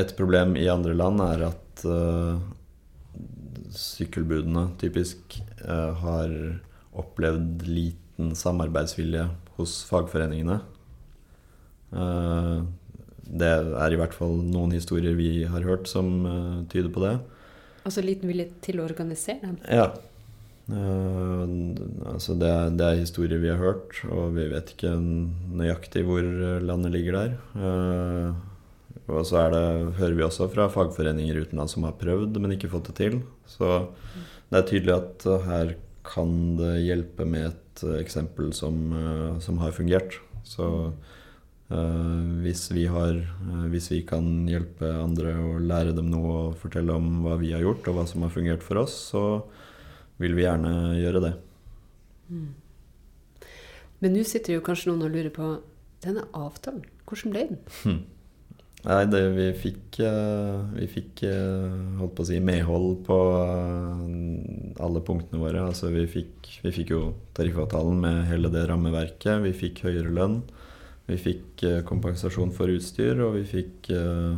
[0.00, 2.36] et problem i andre land er at uh,
[3.74, 5.18] sykkelbudene typisk
[5.66, 6.28] uh, har
[6.92, 10.60] opplevd liten samarbeidsvilje hos fagforeningene.
[13.22, 16.26] Det er i hvert fall noen historier vi har hørt som
[16.72, 17.18] tyder på det.
[17.88, 19.58] Altså liten vilje til å organisere dem?
[19.68, 19.86] Ja.
[20.70, 24.94] Altså det er, det, er, historier vi har hørt, og vi vet ikke
[25.58, 26.22] nøyaktig hvor
[26.62, 27.36] landet ligger der.
[29.10, 32.92] Og så det, hører vi også fra fagforeninger utenlands som har prøvd, men ikke fått
[32.92, 33.18] det til.
[33.50, 33.88] Så
[34.52, 35.74] det er tydelig at her
[36.06, 38.94] kan det hjelpe med et eksempel som,
[39.42, 40.20] som har fungert.
[40.46, 40.92] Så
[42.42, 43.18] hvis, vi har,
[43.72, 47.64] hvis vi kan hjelpe andre og lære dem noe og fortelle om hva vi har
[47.64, 49.24] gjort og hva som har fungert for oss, så
[50.20, 51.32] vil vi gjerne gjøre det.
[52.32, 52.48] Mm.
[54.02, 55.52] Men nå sitter jo kanskje noen og lurer på
[56.02, 56.82] denne avtalen.
[57.06, 57.62] Hvordan ble den?
[57.82, 58.00] Hm.
[58.82, 64.00] Nei, det, vi fikk, uh, vi fikk uh, holdt på å si medhold på uh,
[64.82, 65.62] alle punktene våre.
[65.68, 67.04] Altså vi fikk, vi fikk jo
[67.38, 69.38] tariffavtalen med hele det rammeverket.
[69.46, 70.40] Vi fikk høyere lønn.
[71.08, 74.36] Vi fikk eh, kompensasjon for utstyr, og vi fikk uh,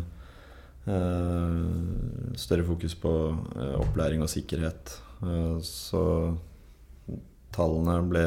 [0.89, 4.97] uh, større fokus på uh, opplæring og sikkerhet.
[5.25, 6.05] Eh, så
[7.55, 8.27] tallene ble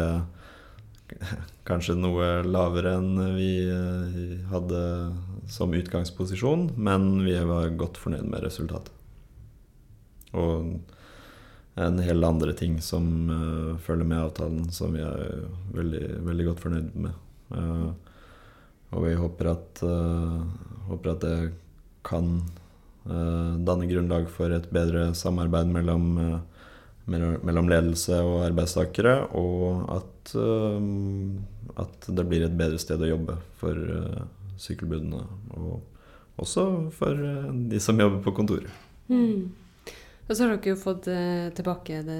[1.69, 4.83] kanskje noe lavere enn vi eh, hadde
[5.51, 8.93] som utgangsposisjon, men vi var godt fornøyd med resultatet.
[10.35, 10.75] Og
[11.77, 15.43] en hel andre ting som uh, følger med avtalen, som vi er
[15.75, 17.19] veldig, veldig godt fornøyd med.
[17.53, 17.91] Uh,
[18.95, 20.41] og vi håper at, uh,
[20.89, 21.37] håper at det
[22.07, 22.39] kan
[23.07, 26.09] danne grunnlag for et bedre samarbeid mellom,
[27.07, 30.33] mellom ledelse og arbeidstakere, og at,
[31.79, 33.79] at, det blir et bedre sted å jobbe for
[34.59, 35.21] sykkelbudene.
[35.55, 37.23] Og også for
[37.71, 38.83] de som jobber på kontoret.
[39.07, 39.47] Mm.
[40.27, 42.17] Og så har dere jo fått eh, tilbake det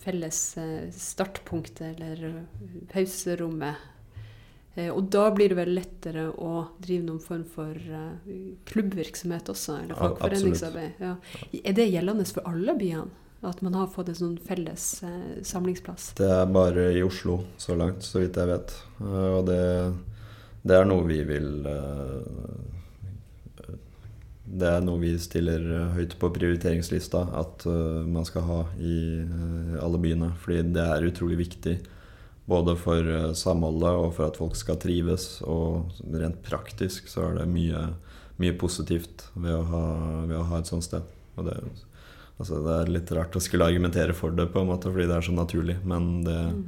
[0.00, 3.84] felles eh, startpunktet, eller eh, pauserommet.
[4.76, 7.76] Eh, og da blir det vel lettere å drive noen form for
[8.70, 11.04] klubbvirksomhet også, eller fagforeningsarbeid.
[11.04, 11.14] Ja.
[11.60, 13.25] Er det gjeldende for alle byene?
[13.44, 16.14] At man har fått en sånn felles eh, samlingsplass?
[16.18, 18.72] Det er bare i Oslo så langt, så vidt jeg vet.
[19.00, 19.60] Uh, og det,
[20.64, 21.66] det, er noe vi vil
[24.46, 28.96] det er noe vi stiller eh, høyt på prioriteringslista at uh, man skal ha i
[29.26, 30.30] uh, alle byene.
[30.42, 31.76] Fordi det er utrolig viktig.
[32.46, 35.40] Både for uh, samholdet og for at folk skal trives.
[35.42, 37.88] Og rent praktisk så er det mye,
[38.38, 39.84] mye positivt ved å, ha,
[40.30, 41.04] ved å, ha, et sånt sted.
[41.36, 41.58] Og det,
[42.38, 45.16] altså, det, er litt rart å skulle argumentere for det på en måte fordi det
[45.18, 45.78] er så naturlig.
[45.88, 46.62] Men det, mm.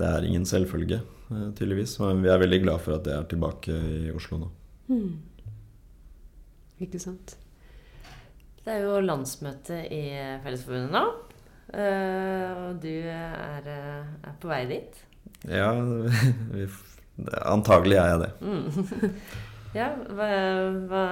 [0.00, 1.98] det er ingen selvfølge, tydeligvis.
[2.02, 3.78] Men vi er veldig glad for at det er tilbake
[4.08, 4.50] i Oslo nå.
[4.90, 5.14] Mm.
[6.84, 7.36] Ikke sant?
[8.64, 10.04] Det er jo landsmøte i
[10.44, 11.04] Fellesforbundet nå.
[11.74, 14.98] Uh, og du er, eh, er, på vei dit?
[15.48, 15.72] Ja,
[16.54, 16.66] vi,
[17.40, 18.30] antagelig er jeg det.
[18.44, 19.16] Mm.
[19.80, 20.28] ja, hva,
[20.90, 21.04] hva,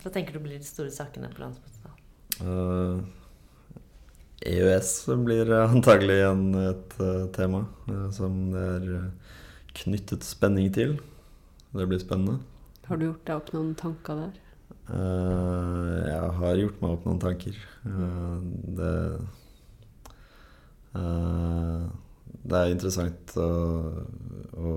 [0.00, 1.92] hva, tenker du blir de store sakene på landsmøtet da?
[2.40, 3.19] Uh, eh,
[4.40, 9.10] EØS blir antagelig igjen et uh, tema uh, som det er
[9.82, 10.96] knyttet spenning til.
[11.76, 12.40] Det blir spennende.
[12.88, 14.38] Har du gjort deg opp noen tanker der?
[14.90, 17.58] Jeg har gjort meg opp noen tanker.
[18.80, 18.94] Det
[22.50, 23.46] Det er interessant å,
[24.58, 24.72] å,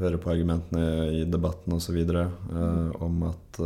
[0.00, 2.00] høre på argumentene i debatten osv.
[2.02, 3.60] Uh, om at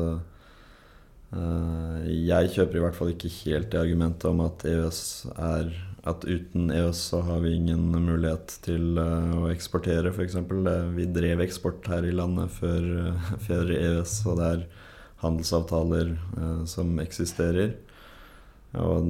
[1.29, 5.01] Jeg kjøper i hvert fall ikke helt det argumentet om at EØS
[5.35, 5.69] er
[6.09, 10.39] at uten EØS så har vi ingen mulighet til å eksportere, f.eks.
[10.95, 12.87] Vi drev eksport her i landet før,
[13.49, 14.65] før EØS, og det er
[15.25, 17.75] handelsavtaler eh, som eksisterer.
[18.79, 19.09] Og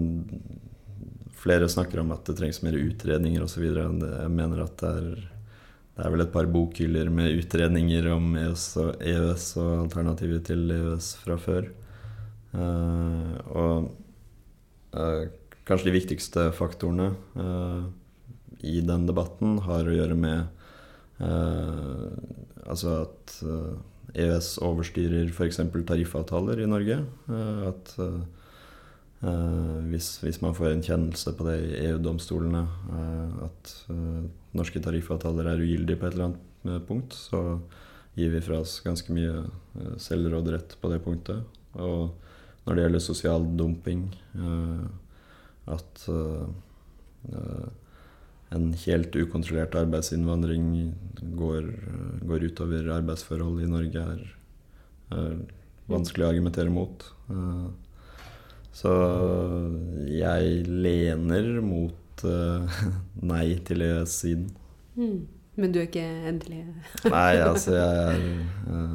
[1.38, 3.66] flere snakker om at det trengs mer utredninger osv.
[3.68, 5.10] Jeg mener at det er,
[5.98, 10.70] det er vel et par bokhyller med utredninger om EØS og, EØS og alternativer til
[10.72, 11.68] EØS fra før.
[12.58, 13.88] Uh, og
[14.96, 15.28] uh,
[15.68, 17.86] kanskje de viktigste faktorene uh,
[18.66, 20.54] i den debatten har å gjøre med
[21.18, 23.32] altså at
[24.16, 25.60] EØS overstyrer f.eks.
[25.86, 26.98] tariffavtaler i Norge.
[27.28, 28.20] Eh, at uh,
[29.90, 34.24] hvis, hvis, man får en kjennelse på det i EU-domstolene, uh, at uh,
[34.56, 37.60] norske tariffavtaler er ugyldige på et eller annet punkt, så
[38.18, 39.44] gir vi fra oss ganske mye
[40.02, 41.44] selvråderett på det punktet.
[41.78, 42.08] Og
[42.68, 44.02] når det gjelder sosial dumping,
[45.68, 46.04] at
[48.54, 50.68] en helt ukontrollert arbeidsinnvandring
[51.36, 51.68] går,
[52.28, 55.34] går utover arbeidsforhold i Norge, er,
[55.88, 57.04] vanskelig å argumentere mot.
[57.32, 57.68] Eh,
[58.76, 58.92] så
[60.12, 62.24] jeg lener mot
[63.32, 64.48] nei til EØS-siden.
[64.98, 65.18] Mm.
[65.58, 66.60] Men du er ikke endelig
[67.10, 68.90] Nei, altså jeg er,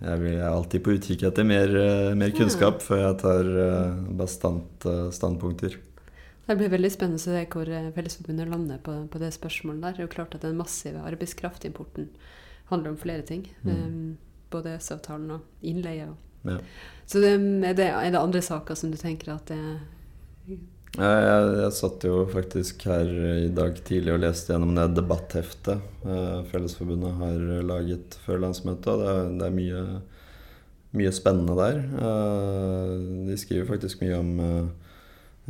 [0.00, 3.54] jeg, er alltid på utkikk etter mer, uh, mer kunnskap før jeg tar
[4.16, 5.78] bastant standpunkter.
[6.50, 9.92] Det blir veldig spennende å se hvor eh, Fellesforbundet lander på, på, det spørsmålet der.
[9.94, 12.08] Det er jo klart at Den massive arbeidskraftimporten
[12.72, 13.44] handler om flere ting.
[13.62, 14.16] Mm.
[14.50, 16.08] Både EØS-avtalen og innleie.
[16.10, 16.50] Og.
[16.50, 16.56] Ja.
[17.06, 20.58] Så det, er, det, er, det, andre saker som du tenker at det
[20.98, 23.10] ja, jeg, jeg, satt jo faktisk her
[23.44, 29.04] i dag tidlig og leste gjennom det debattheftet eh, Fellesforbundet har laget før landsmøtet.
[29.04, 29.84] Det det er mye,
[30.98, 31.82] mye, spennende der.
[32.08, 32.94] Eh,
[33.30, 34.70] de skriver faktisk mye om eh,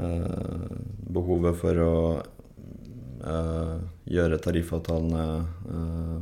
[0.00, 0.76] Eh,
[1.12, 1.94] behovet for å
[3.26, 3.78] eh,
[4.14, 5.24] gjøre tariffavtalene
[5.76, 6.20] eh,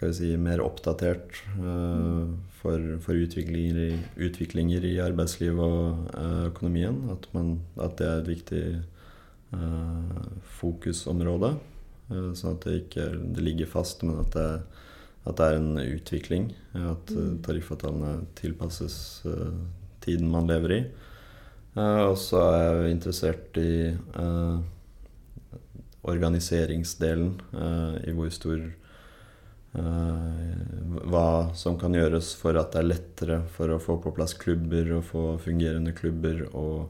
[0.00, 6.46] skal vi si, mer oppdatert uh, for, for utviklinger, i, utviklinger i arbeidslivet og uh,
[6.46, 7.02] økonomien.
[7.12, 8.62] At, man, at det er et viktig
[9.52, 10.22] uh,
[10.56, 11.52] fokusområde.
[12.08, 14.46] Sånn at det ikke det ligger fast, men at det,
[15.28, 16.48] at det er en utvikling.
[16.74, 18.96] At eh, tariffavtalene tilpasses
[20.02, 20.80] tiden man lever i.
[21.78, 23.76] Og så er jeg interessert i
[26.02, 27.36] organiseringsdelen,
[28.02, 28.66] i hvor stor
[29.72, 34.96] Hva som kan gjøres for at det er lettere for å få på plass klubber
[34.96, 36.88] og få fungerende klubber og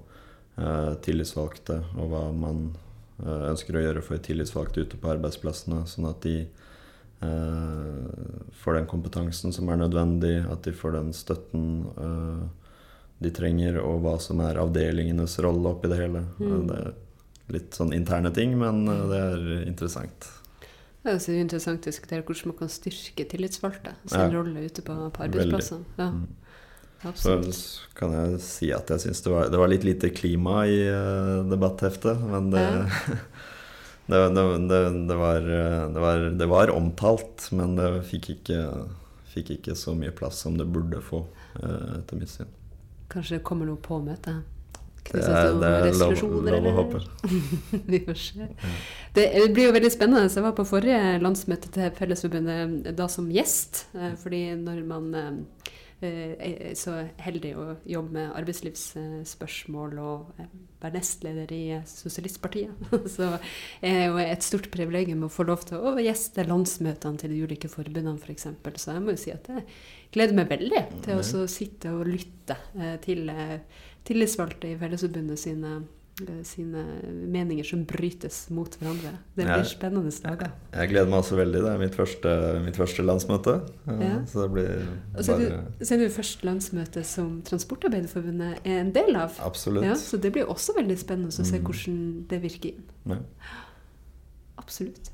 [0.57, 2.70] eh, tillitsvalgte, og hva man
[3.20, 8.09] eh, ønsker å gjøre for tillitsvalgte ute på arbeidsplassene, sånn at de eh,
[8.62, 12.43] får den kompetansen som er nødvendig, at de får den støtten eh,
[13.20, 16.24] de trenger, og hva som er avdelingenes rolle oppi det hele.
[16.41, 16.61] Mm.
[16.70, 16.93] Det er
[17.59, 20.33] litt sånn interne ting, men eh, det er interessant.
[21.01, 24.28] Det er interessant å diskutere hvordan man kan styrke tillitsvalgte sin Ja.
[24.34, 25.84] rolle ute på, på arbeidsplassene.
[25.86, 25.86] arbeidsplassen.
[25.98, 26.26] Ja, Mm.
[27.16, 27.40] Så
[27.96, 32.20] kan jeg si at jeg syns det, det var litt lite klima i uh, debattheftet,
[32.20, 32.64] men det,
[34.11, 34.18] det,
[35.09, 38.61] det, var, det, var, det var omtalt, men det fikk ikke,
[39.32, 41.24] fikk ikke så mye plass som det burde få,
[41.64, 42.53] uh, etter mitt syn.
[43.09, 44.44] Kanskje det kommer noe på møtet?
[45.11, 46.12] Det er, det er lov,
[46.46, 47.01] lov å håpe.
[47.90, 48.48] Vi får se.
[49.16, 49.24] Det
[49.55, 50.28] blir jo veldig spennende.
[50.30, 53.86] Jeg var på forrige landsmøte til Fellesforbundet da som gjest.
[53.98, 60.48] eh, Fordi når man eh, er så heldig å jobbe med arbeidslivsspørsmål og eh,
[60.80, 62.86] være nestleder i eh, Sosialistpartiet,
[63.16, 63.32] så
[63.84, 67.68] er jo et stort privilegium å få lov til å gjeste landsmøtene til de ulike
[67.72, 68.46] forbundene f.eks.
[68.80, 69.66] Så jeg må jo si at jeg
[70.14, 73.59] gleder meg veldig til å sitte og lytte eh, til eh,
[74.05, 75.82] tillitsvalgte i Fellesforbundet sine,
[76.22, 76.84] eh, sine
[77.30, 79.12] meninger som brytes mot hverandre.
[79.36, 80.51] Det blir blir spennende dager.
[80.72, 81.61] Jeg gleder meg også veldig.
[81.64, 82.34] Det er mitt første,
[82.64, 83.55] mitt første landsmøte.
[83.88, 84.18] eh, Ja.
[84.26, 88.59] Så det blir Og så er bare det så er det første landsmøte som Transportarbeiderforbundet
[88.64, 89.38] er en del av.
[89.40, 89.84] Absolutt.
[89.84, 91.64] Ja, så det blir også veldig spennende å se Mm.
[91.64, 92.82] hvordan det virker inn.
[93.07, 93.16] Ja.
[94.59, 95.11] Absolutt.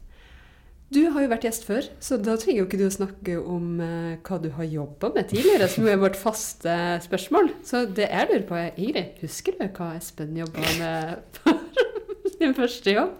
[0.95, 3.80] Du har jo vært gjest før, så da trenger jo ikke du å snakke om
[3.82, 7.51] eh, hva du har jobba med tidligere, som er vårt faste spørsmål.
[7.66, 11.59] Så det jeg lurer på er, Ingrid, husker du hva Espen jobba med for
[12.37, 13.16] sin første jobb?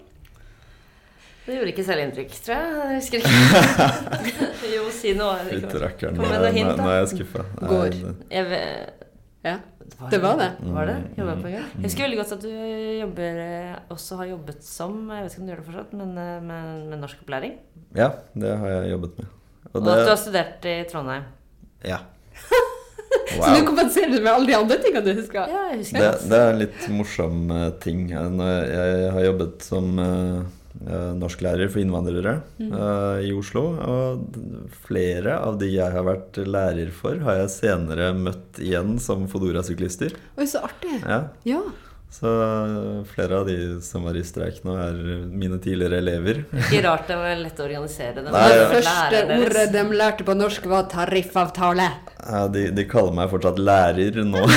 [1.47, 2.71] Det gjorde ikke særlig inntrykk, tror jeg.
[2.77, 4.71] Jeg husker ikke.
[4.77, 5.35] jo, si noe.
[5.51, 7.45] Fytti rakkeren, Kom nå med er- jeg skuffa.
[7.67, 7.99] Går.
[8.35, 9.05] Jeg vet-
[10.11, 10.49] Det var det.
[10.61, 10.97] Var det?
[10.97, 11.69] Mm, Jobba på mm, gang.
[11.77, 12.51] Jeg husker veldig godt at du
[13.01, 16.19] jobber, eh, også har jobbet som Jeg vet ikke om du gjør det fortsatt, men
[16.23, 17.57] eh, med, med norskopplæring.
[17.97, 19.33] Ja, det har jeg jobbet med.
[19.73, 21.27] Og at du har studert i Trondheim.
[21.85, 21.99] Ja.
[23.37, 25.51] Så du kompenserer med alle de andre tingene du husker?
[25.51, 26.39] Ja, jeg husker Det, det.
[26.39, 28.07] er en litt morsom eh, ting.
[28.13, 28.37] Jeg,
[28.71, 29.91] jeg har jobbet som
[31.19, 32.73] norsklærer for innvandrere Mm.
[32.73, 33.63] eh, i Oslo.
[33.81, 34.37] Og
[34.87, 40.13] flere av de jeg har vært lærer for, har jeg senere møtt igjen som Fodora-syklister.
[40.39, 41.01] Oi, så artig.
[41.07, 41.63] Ja, Ja.
[42.13, 46.45] så eh, flere av de som var i streik nå, er mine tidligere elever.
[46.53, 48.31] Ikke rart det var lett å organisere det.
[48.33, 51.89] Nei, det første ordet de lærte på norsk, var tariffavtale.
[52.27, 54.45] Ja, de, de kaller meg fortsatt lærer nå.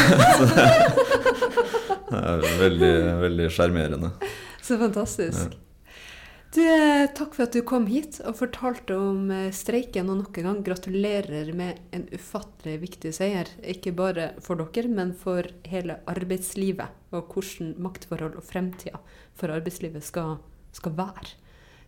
[2.09, 4.09] Så det er veldig, sjarmerende.
[4.65, 5.53] Så fantastisk.
[6.54, 10.08] Du, eh, takk for at du kom hit og fortalte om eh, streiken.
[10.10, 13.52] Og nok en gang gratulerer med en ufattelig viktig seier.
[13.62, 16.95] Ikke bare for dere, men for hele arbeidslivet.
[17.14, 18.97] Og hvordan maktforhold og fremtida
[19.38, 20.39] for arbeidslivet skal,
[20.74, 21.36] skal være.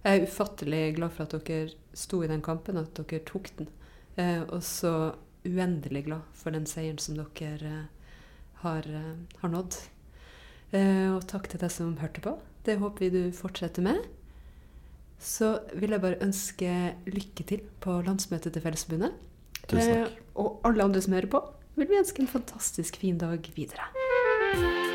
[0.03, 3.49] Jeg er ufattelig glad for at dere sto i den kampen, og at dere tok
[3.57, 3.73] den.
[4.21, 7.87] Eh, og så uendelig glad for den seieren som dere
[8.61, 8.85] har,
[9.41, 9.81] har nådd.
[10.71, 12.37] Og takk til deg som hørte på.
[12.61, 14.05] Det håper vi du fortsetter med.
[15.21, 16.69] Så vil jeg bare ønske
[17.05, 19.17] lykke til på landsmøtet til Fellesforbundet.
[19.67, 20.15] Tusen takk.
[20.17, 21.43] Eh, og alle andre som hører på,
[21.77, 24.89] vil vi ønske en fantastisk fin dag videre.